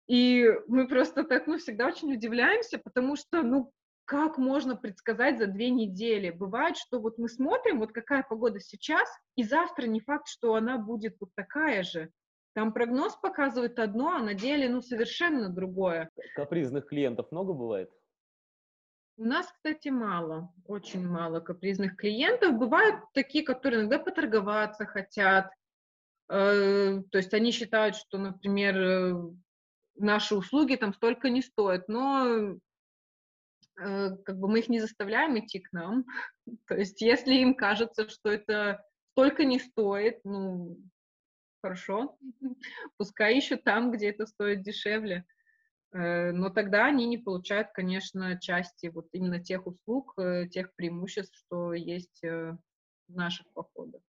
И 0.06 0.50
мы 0.68 0.86
просто 0.86 1.24
так, 1.24 1.46
ну, 1.46 1.58
всегда 1.58 1.86
очень 1.86 2.12
удивляемся, 2.12 2.78
потому 2.78 3.16
что, 3.16 3.42
ну, 3.42 3.72
как 4.04 4.36
можно 4.36 4.76
предсказать 4.76 5.38
за 5.38 5.46
две 5.46 5.70
недели? 5.70 6.30
Бывает, 6.30 6.76
что 6.76 7.00
вот 7.00 7.16
мы 7.16 7.28
смотрим, 7.28 7.78
вот 7.78 7.92
какая 7.92 8.22
погода 8.22 8.60
сейчас, 8.60 9.08
и 9.34 9.44
завтра 9.44 9.86
не 9.86 10.00
факт, 10.00 10.28
что 10.28 10.54
она 10.54 10.76
будет 10.76 11.16
вот 11.20 11.30
такая 11.34 11.82
же. 11.82 12.10
Там 12.54 12.72
прогноз 12.72 13.16
показывает 13.16 13.78
одно, 13.80 14.14
а 14.14 14.20
на 14.20 14.34
деле, 14.34 14.68
ну, 14.68 14.80
совершенно 14.80 15.48
другое. 15.48 16.10
Капризных 16.36 16.86
клиентов 16.86 17.30
много 17.32 17.52
бывает? 17.52 17.90
У 19.16 19.24
нас, 19.24 19.46
кстати, 19.46 19.88
мало, 19.88 20.52
очень 20.66 21.06
мало 21.06 21.40
капризных 21.40 21.96
клиентов. 21.96 22.56
Бывают 22.56 22.96
такие, 23.12 23.44
которые 23.44 23.80
иногда 23.80 23.98
поторговаться 23.98 24.86
хотят. 24.86 25.52
Э, 26.28 27.00
то 27.10 27.18
есть 27.18 27.34
они 27.34 27.50
считают, 27.50 27.96
что, 27.96 28.18
например, 28.18 28.76
э, 28.76 29.14
наши 29.96 30.34
услуги 30.34 30.76
там 30.76 30.94
столько 30.94 31.30
не 31.30 31.42
стоят, 31.42 31.88
но 31.88 32.58
э, 33.80 34.16
как 34.24 34.38
бы 34.38 34.48
мы 34.48 34.60
их 34.60 34.68
не 34.68 34.80
заставляем 34.80 35.38
идти 35.38 35.60
к 35.60 35.72
нам. 35.72 36.04
То 36.66 36.76
есть 36.76 37.00
если 37.00 37.34
им 37.34 37.54
кажется, 37.54 38.08
что 38.08 38.30
это 38.30 38.84
столько 39.12 39.44
не 39.44 39.58
стоит, 39.58 40.20
ну, 40.24 40.76
хорошо, 41.64 42.18
пускай 42.98 43.38
ищут 43.38 43.64
там, 43.64 43.90
где 43.90 44.10
это 44.10 44.26
стоит 44.26 44.62
дешевле. 44.62 45.24
Э, 45.92 46.30
но 46.32 46.50
тогда 46.50 46.84
они 46.84 47.06
не 47.06 47.16
получают, 47.16 47.68
конечно, 47.72 48.38
части 48.38 48.88
вот 48.88 49.06
именно 49.12 49.42
тех 49.42 49.66
услуг, 49.66 50.12
э, 50.18 50.46
тех 50.48 50.74
преимуществ, 50.74 51.34
что 51.34 51.72
есть 51.72 52.22
э, 52.22 52.54
в 53.08 53.14
наших 53.14 53.46
походах. 53.54 54.02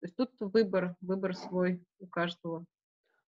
То 0.00 0.06
есть 0.06 0.16
тут 0.16 0.30
выбор, 0.40 0.96
выбор 1.00 1.36
свой 1.36 1.80
у 2.00 2.08
каждого. 2.08 2.64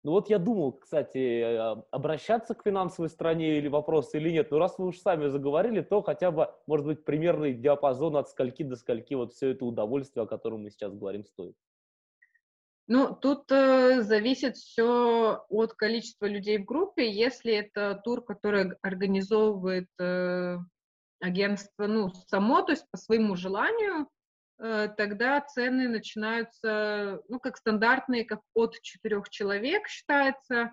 Ну 0.03 0.11
вот 0.11 0.29
я 0.29 0.41
думал, 0.41 0.73
кстати, 0.73 1.85
обращаться 1.95 2.57
к 2.57 2.65
финансовой 2.65 3.09
стороне 3.09 3.59
или 3.59 3.69
вопросы 3.69 4.19
или 4.19 4.31
нет. 4.31 4.51
Но 4.51 4.59
раз 4.59 4.77
вы 4.77 4.87
уж 4.87 4.99
сами 4.99 5.29
заговорили, 5.29 5.83
то 5.83 6.03
хотя 6.03 6.33
бы, 6.33 6.49
может 6.67 6.87
быть, 6.87 7.05
примерный 7.05 7.55
диапазон 7.55 8.17
от 8.17 8.29
скольки 8.29 8.65
до 8.65 8.75
скольки 8.75 9.15
вот 9.15 9.35
все 9.35 9.51
это 9.51 9.65
удовольствие, 9.65 10.25
о 10.25 10.27
котором 10.27 10.65
мы 10.65 10.71
сейчас 10.71 10.93
говорим, 10.93 11.25
стоит. 11.25 11.55
Ну, 12.89 13.15
тут 13.15 13.51
э, 13.53 14.03
зависит 14.03 14.57
все 14.57 15.45
от 15.49 15.75
количества 15.75 16.27
людей 16.27 16.59
в 16.59 16.65
группе. 16.65 17.11
Если 17.11 17.53
это 17.53 18.01
тур, 18.05 18.25
который 18.25 18.73
организовывает 18.83 19.89
э, 20.01 20.59
агентство, 21.21 21.87
ну, 21.87 22.13
само, 22.27 22.63
то 22.63 22.73
есть 22.73 22.85
по 22.91 22.99
своему 22.99 23.37
желанию, 23.37 24.09
э, 24.59 24.89
тогда 24.97 25.41
цены 25.41 25.89
начинаются, 25.89 27.23
ну, 27.29 27.39
как 27.39 27.57
стандартные, 27.57 28.25
как 28.25 28.41
от 28.55 28.75
четырех 28.83 29.31
человек 29.31 29.87
считается. 29.87 30.73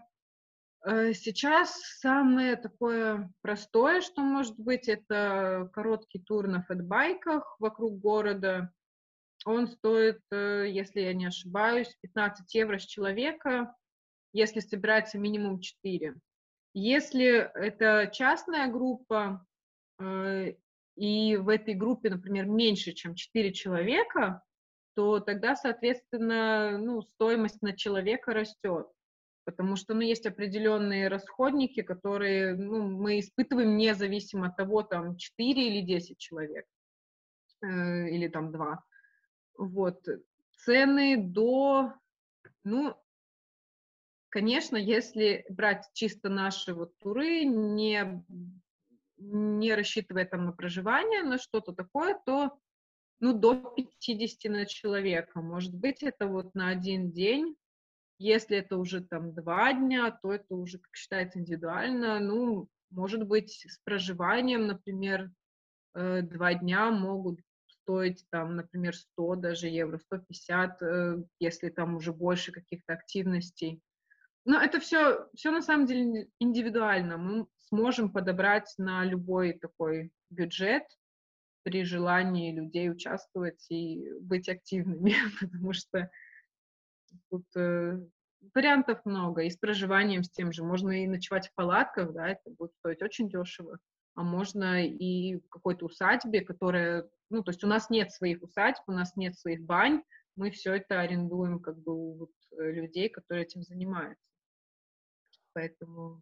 Э, 0.84 1.14
сейчас 1.14 1.80
самое 2.00 2.56
такое 2.56 3.32
простое, 3.42 4.02
что 4.02 4.22
может 4.24 4.58
быть, 4.58 4.90
это 4.90 5.70
короткий 5.74 6.20
тур 6.20 6.48
на 6.48 6.64
фэтбайках 6.64 7.56
вокруг 7.60 8.00
города– 8.00 8.74
он 9.46 9.68
стоит, 9.68 10.22
э, 10.32 10.66
если 10.70 11.02
я 11.02 11.14
не 11.14 11.26
ошибаюсь, 11.26 11.96
15 12.02 12.54
евро 12.56 12.78
с 12.78 12.86
человека, 12.86 13.76
если 14.34 14.60
собирается 14.60 15.18
минимум 15.18 15.60
4. 15.60 16.16
Если 16.74 17.28
это 17.28 18.10
частная 18.14 18.68
группа, 18.68 19.46
э, 20.00 20.54
и 20.96 21.38
в 21.38 21.50
этой 21.50 21.74
группе, 21.74 22.10
например, 22.10 22.46
меньше, 22.46 22.92
чем 22.92 23.16
4 23.16 23.54
человека, 23.54 24.44
то 24.96 25.20
тогда, 25.20 25.56
соответственно, 25.56 26.78
ну, 26.78 27.02
стоимость 27.02 27.62
на 27.62 27.74
человека 27.74 28.34
растет. 28.34 28.88
Потому 29.46 29.78
что 29.78 29.94
ну, 29.94 30.02
есть 30.02 30.26
определенные 30.26 31.08
расходники, 31.08 31.82
которые 31.82 32.56
ну, 32.56 32.84
мы 32.84 33.20
испытываем 33.20 33.78
независимо 33.78 34.48
от 34.48 34.58
того, 34.58 34.84
там 34.84 35.16
4 35.16 35.68
или 35.68 35.82
10 35.82 36.18
человек, 36.18 36.66
э, 37.64 38.10
или 38.10 38.28
там 38.28 38.52
2. 38.52 38.84
Вот. 39.60 40.08
Цены 40.64 41.18
до, 41.18 41.94
ну, 42.64 42.96
конечно, 44.30 44.78
если 44.78 45.46
брать 45.50 45.86
чисто 45.94 46.30
наши 46.30 46.74
вот 46.74 46.98
туры, 46.98 47.44
не, 47.44 48.24
не 49.18 49.76
рассчитывая 49.76 50.26
там 50.26 50.46
на 50.46 50.54
проживание, 50.54 51.24
на 51.24 51.38
что-то 51.38 51.74
такое, 51.74 52.18
то 52.26 52.58
ну, 53.20 53.34
до 53.34 53.56
50 53.56 54.50
на 54.50 54.66
человека. 54.66 55.42
Может 55.42 55.76
быть, 55.76 56.04
это 56.04 56.28
вот 56.28 56.56
на 56.56 56.70
один 56.70 57.12
день. 57.12 57.58
Если 58.18 58.58
это 58.58 58.78
уже 58.78 59.02
там 59.02 59.34
два 59.34 59.74
дня, 59.74 60.10
то 60.12 60.32
это 60.32 60.56
уже, 60.56 60.80
как 60.80 60.96
считается, 60.96 61.40
индивидуально. 61.40 62.22
Ну, 62.22 62.70
может 62.92 63.28
быть, 63.28 63.66
с 63.68 63.78
проживанием, 63.80 64.68
например, 64.68 65.30
э, 65.96 66.22
два 66.22 66.54
дня 66.54 66.92
могут 66.92 67.42
стоить 67.90 68.24
там, 68.30 68.56
например, 68.56 68.96
100 68.96 69.36
даже 69.36 69.68
евро, 69.68 69.98
150, 69.98 70.82
э, 70.84 71.18
если 71.40 71.70
там 71.70 71.96
уже 71.96 72.14
больше 72.14 72.52
каких-то 72.52 72.94
активностей. 72.94 73.82
Но 74.46 74.62
это 74.62 74.80
все, 74.80 75.28
все 75.34 75.50
на 75.50 75.62
самом 75.64 75.88
деле 75.88 76.28
индивидуально. 76.40 77.18
Мы 77.18 77.48
сможем 77.58 78.12
подобрать 78.12 78.72
на 78.78 79.04
любой 79.04 79.54
такой 79.54 80.12
бюджет 80.30 80.84
при 81.64 81.84
желании 81.84 82.56
людей 82.56 82.92
участвовать 82.92 83.66
и 83.70 84.08
быть 84.22 84.50
активными, 84.50 85.14
потому 85.42 85.74
что 85.74 86.12
тут 87.32 87.46
э, 87.56 88.00
вариантов 88.54 89.04
много. 89.04 89.42
И 89.42 89.50
с 89.50 89.58
проживанием 89.58 90.24
с 90.24 90.30
тем 90.30 90.52
же. 90.52 90.64
Можно 90.64 91.04
и 91.04 91.08
ночевать 91.08 91.48
в 91.48 91.56
палатках, 91.56 92.14
да, 92.14 92.30
это 92.30 92.52
будет 92.52 92.74
стоить 92.76 93.02
очень 93.02 93.30
дешево. 93.30 93.80
А 94.16 94.24
можно 94.24 94.86
и 94.86 95.38
в 95.38 95.48
какой-то 95.50 95.86
усадьбе, 95.86 96.42
которая 96.42 97.10
ну, 97.30 97.44
то 97.44 97.52
есть 97.52 97.64
у 97.64 97.68
нас 97.68 97.90
нет 97.90 98.12
своих 98.12 98.42
усадьб, 98.42 98.82
у 98.88 98.92
нас 98.92 99.16
нет 99.16 99.38
своих 99.38 99.62
бань, 99.62 100.02
мы 100.36 100.52
все 100.52 100.76
это 100.76 101.00
арендуем 101.00 101.60
как 101.60 101.78
бы 101.80 101.94
у 101.94 102.14
вот, 102.16 102.32
э, 102.58 102.72
людей, 102.72 103.10
которые 103.10 103.46
этим 103.46 103.62
занимаются. 103.62 104.24
Поэтому 105.54 106.22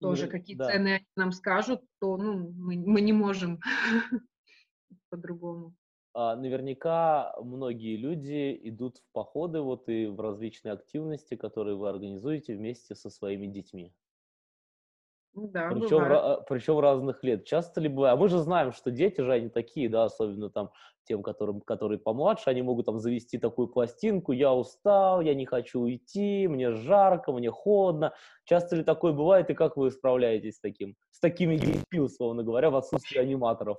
тоже 0.00 0.26
ну, 0.26 0.30
какие 0.30 0.56
да. 0.56 0.70
цены 0.70 0.94
они 0.94 1.06
нам 1.16 1.32
скажут, 1.32 1.82
то 2.00 2.16
ну, 2.16 2.52
мы, 2.52 2.76
мы 2.76 3.00
не 3.00 3.12
можем 3.12 3.60
по-другому. 5.10 5.74
А, 6.12 6.36
наверняка 6.36 7.34
многие 7.40 7.96
люди 7.96 8.58
идут 8.64 8.98
в 8.98 9.12
походы 9.12 9.60
вот 9.60 9.88
и 9.88 10.06
в 10.06 10.20
различные 10.20 10.72
активности, 10.72 11.36
которые 11.36 11.76
вы 11.76 11.88
организуете 11.88 12.56
вместе 12.56 12.94
со 12.94 13.10
своими 13.10 13.46
детьми. 13.46 13.94
Да, 15.34 15.70
причем, 15.70 15.98
ра- 15.98 16.42
причем 16.48 16.78
разных 16.80 17.22
лет. 17.22 17.44
Часто 17.44 17.80
ли 17.80 17.88
бывает? 17.88 18.14
А 18.14 18.20
мы 18.20 18.28
же 18.28 18.38
знаем, 18.38 18.72
что 18.72 18.90
дети 18.90 19.20
же 19.20 19.32
они 19.32 19.48
такие, 19.48 19.88
да, 19.88 20.04
особенно 20.04 20.50
там 20.50 20.70
тем, 21.04 21.22
которым, 21.22 21.60
которые 21.60 21.98
помладше, 21.98 22.50
они 22.50 22.62
могут 22.62 22.86
там 22.86 22.98
завести 22.98 23.38
такую 23.38 23.68
пластинку, 23.68 24.32
я 24.32 24.52
устал, 24.52 25.20
я 25.20 25.34
не 25.34 25.46
хочу 25.46 25.80
уйти, 25.80 26.46
мне 26.48 26.72
жарко, 26.72 27.32
мне 27.32 27.50
холодно. 27.50 28.12
Часто 28.44 28.76
ли 28.76 28.84
такое 28.84 29.12
бывает, 29.12 29.50
и 29.50 29.54
как 29.54 29.76
вы 29.76 29.90
справляетесь 29.90 30.56
с 30.56 30.60
таким, 30.60 30.96
с 31.10 31.20
такими 31.20 31.56
детьми, 31.56 32.00
условно 32.00 32.42
говоря, 32.42 32.70
в 32.70 32.76
отсутствии 32.76 33.18
аниматоров? 33.18 33.78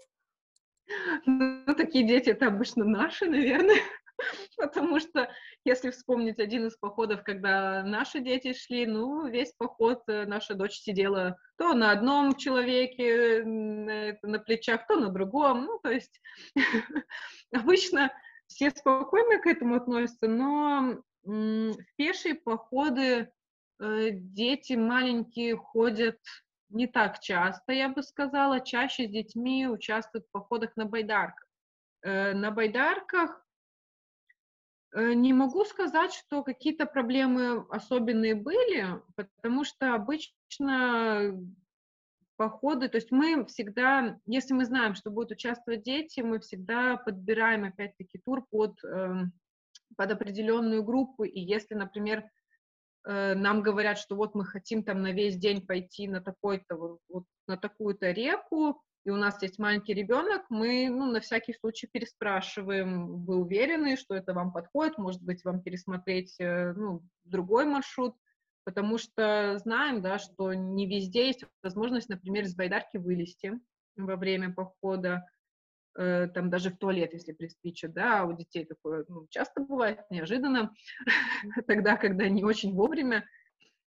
Ну, 1.25 1.75
такие 1.75 2.05
дети 2.07 2.29
это 2.29 2.47
обычно 2.47 2.83
наши, 2.85 3.25
наверное. 3.25 3.77
Потому 4.57 4.99
что, 4.99 5.29
если 5.65 5.89
вспомнить 5.89 6.39
один 6.39 6.67
из 6.67 6.77
походов, 6.77 7.23
когда 7.23 7.83
наши 7.83 8.19
дети 8.19 8.53
шли, 8.53 8.85
ну, 8.85 9.27
весь 9.27 9.53
поход 9.53 10.03
э, 10.07 10.25
наша 10.25 10.55
дочь 10.55 10.79
сидела 10.79 11.37
то 11.57 11.73
на 11.73 11.91
одном 11.91 12.35
человеке 12.35 13.43
на, 13.43 14.39
плечах, 14.39 14.87
то 14.87 14.95
на 14.95 15.09
другом. 15.09 15.65
Ну, 15.65 15.79
то 15.79 15.91
есть 15.91 16.21
обычно 17.53 18.11
все 18.47 18.69
спокойно 18.71 19.39
к 19.39 19.47
этому 19.47 19.75
относятся, 19.75 20.27
но 20.27 21.01
в 21.23 21.75
пешие 21.95 22.35
походы 22.35 23.31
э, 23.79 24.09
дети 24.11 24.73
маленькие 24.73 25.55
ходят 25.55 26.17
не 26.69 26.87
так 26.87 27.19
часто, 27.19 27.73
я 27.73 27.89
бы 27.89 28.01
сказала, 28.01 28.61
чаще 28.61 29.05
с 29.05 29.09
детьми 29.09 29.67
участвуют 29.67 30.25
в 30.25 30.31
походах 30.31 30.75
на 30.77 30.85
байдарках. 30.85 31.47
Э, 32.03 32.33
на 32.33 32.51
байдарках 32.51 33.45
не 34.93 35.33
могу 35.33 35.63
сказать, 35.65 36.13
что 36.13 36.43
какие-то 36.43 36.85
проблемы 36.85 37.65
особенные 37.69 38.35
были, 38.35 39.01
потому 39.15 39.63
что 39.63 39.93
обычно 39.93 41.39
походы, 42.41 42.89
то 42.89 42.97
есть 42.97 43.11
мы 43.11 43.45
всегда, 43.45 44.19
если 44.25 44.53
мы 44.53 44.65
знаем, 44.65 44.95
что 44.95 45.11
будут 45.11 45.31
участвовать 45.31 45.83
дети, 45.83 46.21
мы 46.21 46.39
всегда 46.39 46.97
подбираем 46.97 47.65
опять-таки 47.65 48.19
тур 48.25 48.43
под, 48.49 48.83
эм, 48.83 49.31
под 49.95 50.11
определенную 50.11 50.83
группу, 50.83 51.23
и 51.23 51.39
если, 51.39 51.75
например, 51.75 52.23
э, 53.05 53.35
нам 53.35 53.61
говорят, 53.61 53.99
что 53.99 54.15
вот 54.15 54.33
мы 54.33 54.43
хотим 54.43 54.83
там 54.83 55.03
на 55.03 55.11
весь 55.11 55.37
день 55.37 55.65
пойти 55.65 56.07
на 56.07 56.19
такой-то, 56.19 56.99
вот, 57.09 57.25
на 57.47 57.57
такую-то 57.57 58.09
реку, 58.09 58.81
и 59.03 59.09
у 59.09 59.15
нас 59.15 59.41
есть 59.41 59.57
маленький 59.57 59.93
ребенок, 59.93 60.43
мы 60.49 60.89
ну, 60.89 61.11
на 61.11 61.21
всякий 61.21 61.53
случай 61.53 61.87
переспрашиваем, 61.91 63.23
вы 63.25 63.37
уверены, 63.37 63.97
что 63.97 64.13
это 64.15 64.33
вам 64.33 64.51
подходит, 64.51 64.97
может 64.97 65.21
быть, 65.23 65.43
вам 65.43 65.61
пересмотреть 65.61 66.35
э, 66.39 66.73
ну, 66.73 67.01
другой 67.23 67.65
маршрут, 67.65 68.15
потому 68.63 68.99
что 68.99 69.57
знаем, 69.57 70.01
да, 70.01 70.19
что 70.19 70.53
не 70.53 70.85
везде 70.85 71.27
есть 71.27 71.45
возможность, 71.63 72.09
например, 72.09 72.43
из 72.43 72.55
байдарки 72.55 72.97
вылезти 72.97 73.59
во 73.95 74.15
время 74.17 74.53
похода, 74.53 75.25
э, 75.97 76.27
там 76.27 76.51
даже 76.51 76.69
в 76.69 76.77
туалет, 76.77 77.13
если 77.13 77.31
приспичит, 77.31 77.93
да, 77.93 78.21
а 78.21 78.25
у 78.25 78.33
детей 78.33 78.65
такое 78.65 79.03
ну, 79.07 79.25
часто 79.31 79.61
бывает, 79.61 80.01
неожиданно, 80.11 80.73
тогда, 81.67 81.97
когда 81.97 82.29
не 82.29 82.43
очень 82.43 82.75
вовремя, 82.75 83.25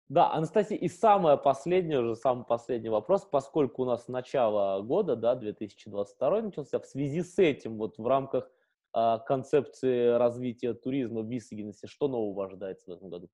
Да, 0.10 0.32
Анастасия, 0.32 0.76
и 0.76 0.88
самое 0.88 1.38
последнее, 1.38 2.00
уже 2.00 2.16
самый 2.16 2.44
последний 2.44 2.90
вопрос, 2.90 3.26
поскольку 3.26 3.84
у 3.84 3.86
нас 3.86 4.08
начало 4.08 4.82
года, 4.82 5.16
да, 5.16 5.36
2022 5.36 6.42
начался, 6.42 6.80
в 6.80 6.86
связи 6.86 7.22
с 7.22 7.38
этим, 7.38 7.78
вот 7.78 8.00
в 8.00 8.08
рамках 8.08 8.52
а, 8.92 9.20
концепции 9.20 10.18
развития 10.18 10.74
туризма 10.74 11.22
в 11.22 11.30
Висагенесе, 11.30 11.86
что 11.86 12.08
нового 12.08 12.46
ожидается 12.46 12.90
в 12.90 12.94
этом 12.94 13.10
году? 13.10 13.30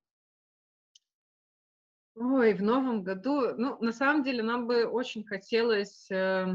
Ой, 2.17 2.53
в 2.53 2.61
новом 2.61 3.03
году, 3.03 3.55
ну, 3.55 3.77
на 3.81 3.93
самом 3.93 4.23
деле, 4.23 4.43
нам 4.43 4.67
бы 4.67 4.85
очень 4.85 5.23
хотелось 5.23 6.11
э, 6.11 6.45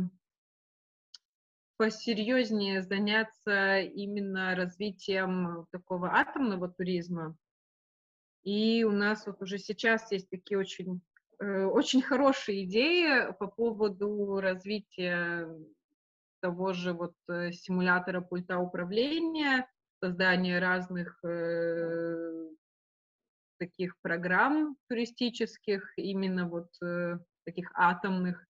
посерьезнее 1.79 2.83
заняться 2.83 3.79
именно 3.81 4.55
развитием 4.55 5.67
такого 5.71 6.11
атомного 6.13 6.69
туризма, 6.69 7.39
и 8.43 8.85
у 8.85 8.93
нас 8.93 9.27
вот 9.27 9.43
уже 9.43 9.59
сейчас 9.59 10.11
есть 10.13 10.31
такие 10.31 10.59
очень, 10.59 11.03
э, 11.41 11.65
очень 11.65 12.03
хорошие 12.03 12.65
идеи 12.65 13.33
по 13.39 13.47
поводу 13.47 14.41
развития 14.41 15.49
того 16.41 16.73
же 16.73 16.95
вот 16.95 17.15
э, 17.29 17.53
симулятора 17.53 18.23
пульта 18.23 18.59
управления, 18.59 19.69
создания 20.03 20.59
разных 20.59 21.23
э, 21.23 22.49
таких 23.59 23.95
программ 24.01 24.77
туристических, 24.89 25.93
именно 25.99 26.49
вот 26.49 26.71
таких 27.45 27.71
атомных. 27.75 28.47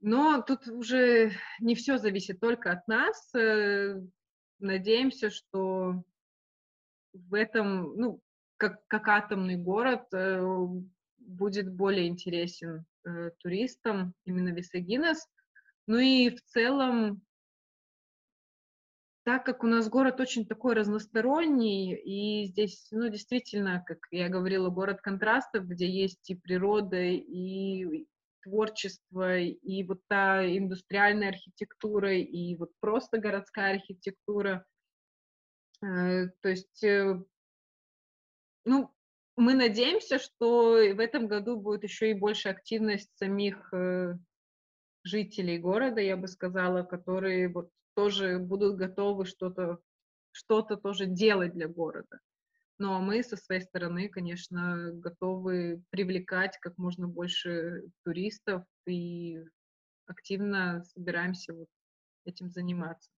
Но 0.00 0.42
тут 0.42 0.68
уже 0.68 1.32
не 1.58 1.74
все 1.74 1.96
зависит 1.96 2.38
только 2.38 2.70
от 2.70 2.86
нас. 2.86 3.32
Надеемся, 4.58 5.30
что 5.30 6.04
в 7.14 7.34
этом, 7.34 7.96
ну, 7.96 8.20
как, 8.56 8.86
как 8.88 9.08
атомный 9.08 9.56
город, 9.56 10.02
э, 10.12 10.42
будет 11.18 11.72
более 11.72 12.08
интересен 12.08 12.84
э, 13.04 13.30
туристам, 13.38 14.14
именно 14.24 14.50
Висагинес. 14.50 15.26
Ну 15.86 15.98
и 15.98 16.30
в 16.30 16.42
целом, 16.42 17.22
так 19.24 19.44
как 19.46 19.64
у 19.64 19.66
нас 19.66 19.88
город 19.88 20.20
очень 20.20 20.46
такой 20.46 20.74
разносторонний, 20.74 21.94
и 21.94 22.46
здесь, 22.46 22.88
ну, 22.90 23.08
действительно, 23.08 23.82
как 23.86 23.98
я 24.10 24.28
говорила, 24.28 24.68
город 24.68 25.00
контрастов, 25.00 25.66
где 25.66 25.88
есть 25.88 26.28
и 26.30 26.34
природа, 26.34 27.00
и 27.00 28.06
творчество, 28.42 29.38
и 29.38 29.82
вот 29.84 30.00
та 30.08 30.46
индустриальная 30.46 31.30
архитектура, 31.30 32.14
и 32.14 32.54
вот 32.56 32.70
просто 32.80 33.18
городская 33.18 33.76
архитектура. 33.76 34.64
Э, 35.82 36.28
то 36.40 36.48
есть, 36.48 36.82
э, 36.84 37.22
ну, 38.64 38.90
мы 39.36 39.54
надеемся, 39.54 40.18
что 40.18 40.72
в 40.74 41.00
этом 41.00 41.26
году 41.26 41.56
будет 41.58 41.82
еще 41.82 42.10
и 42.10 42.14
больше 42.14 42.48
активность 42.48 43.10
самих 43.16 43.72
э, 43.72 44.14
жителей 45.02 45.58
города, 45.58 46.00
я 46.00 46.16
бы 46.16 46.28
сказала, 46.28 46.82
которые 46.82 47.48
вот 47.48 47.70
тоже 47.94 48.38
будут 48.38 48.76
готовы 48.76 49.26
что-то 49.26 49.80
что-то 50.34 50.76
тоже 50.76 51.06
делать 51.06 51.52
для 51.52 51.68
города. 51.68 52.18
Ну 52.78 52.92
а 52.92 52.98
мы 52.98 53.22
со 53.22 53.36
своей 53.36 53.60
стороны, 53.60 54.08
конечно, 54.08 54.90
готовы 54.92 55.82
привлекать 55.90 56.58
как 56.60 56.76
можно 56.76 57.06
больше 57.06 57.84
туристов 58.04 58.64
и 58.86 59.38
активно 60.06 60.82
собираемся 60.82 61.54
вот 61.54 61.68
этим 62.24 62.50
заниматься. 62.50 63.13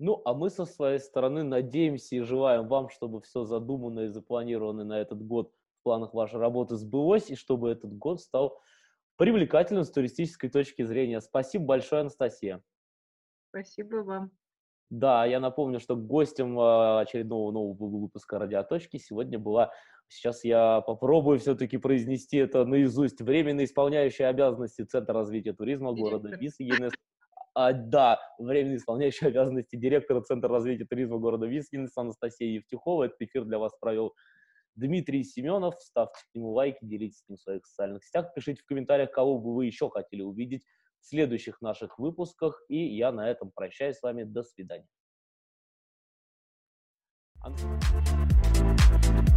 Ну, 0.00 0.22
а 0.24 0.32
мы 0.32 0.48
со 0.48 0.64
своей 0.64 0.98
стороны 0.98 1.42
надеемся 1.42 2.16
и 2.16 2.20
желаем 2.20 2.66
вам, 2.68 2.88
чтобы 2.88 3.20
все 3.20 3.44
задуманное 3.44 4.06
и 4.06 4.08
запланированное 4.08 4.86
на 4.86 4.98
этот 4.98 5.22
год 5.22 5.52
в 5.80 5.82
планах 5.82 6.14
вашей 6.14 6.40
работы 6.40 6.76
сбылось, 6.76 7.28
и 7.28 7.36
чтобы 7.36 7.70
этот 7.70 7.92
год 7.92 8.18
стал 8.22 8.58
привлекательным 9.16 9.84
с 9.84 9.90
туристической 9.90 10.48
точки 10.48 10.84
зрения. 10.84 11.20
Спасибо 11.20 11.66
большое, 11.66 12.00
Анастасия. 12.00 12.62
Спасибо 13.50 13.96
вам. 13.96 14.30
Да, 14.88 15.26
я 15.26 15.38
напомню, 15.38 15.80
что 15.80 15.96
гостем 15.96 16.58
а, 16.58 17.00
очередного 17.00 17.52
нового 17.52 18.00
выпуска 18.00 18.38
«Радиоточки» 18.38 18.96
сегодня 18.96 19.38
была, 19.38 19.70
сейчас 20.08 20.44
я 20.44 20.80
попробую 20.80 21.38
все-таки 21.40 21.76
произнести 21.76 22.38
это 22.38 22.64
наизусть, 22.64 23.20
временно 23.20 23.64
исполняющая 23.64 24.28
обязанности 24.28 24.82
Центра 24.82 25.12
развития 25.12 25.52
туризма 25.52 25.92
города 25.92 26.30
Висагинес 26.30 26.92
а, 27.60 27.74
да, 27.74 28.18
временно 28.38 28.76
исполняющий 28.76 29.26
обязанности 29.26 29.76
директора 29.76 30.22
Центра 30.22 30.48
развития 30.48 30.86
туризма 30.86 31.18
города 31.18 31.46
Вискинс 31.46 31.94
Анастасия 31.96 32.48
Евтюхова. 32.54 33.04
Этот 33.04 33.20
эфир 33.20 33.44
для 33.44 33.58
вас 33.58 33.72
провел 33.78 34.14
Дмитрий 34.76 35.22
Семенов. 35.24 35.74
Ставьте 35.78 36.20
к 36.20 36.34
нему 36.34 36.52
лайки, 36.52 36.78
делитесь 36.82 37.18
с 37.18 37.28
ним 37.28 37.36
в 37.36 37.40
своих 37.42 37.66
социальных 37.66 38.02
сетях. 38.02 38.32
Пишите 38.34 38.62
в 38.62 38.64
комментариях, 38.64 39.10
кого 39.10 39.38
бы 39.38 39.54
вы 39.54 39.66
еще 39.66 39.90
хотели 39.90 40.22
увидеть 40.22 40.64
в 41.00 41.06
следующих 41.06 41.60
наших 41.60 41.98
выпусках. 41.98 42.62
И 42.68 42.78
я 42.78 43.12
на 43.12 43.30
этом 43.30 43.50
прощаюсь 43.54 43.96
с 43.96 44.02
вами. 44.02 44.22
До 44.22 44.42
свидания. 44.42 44.88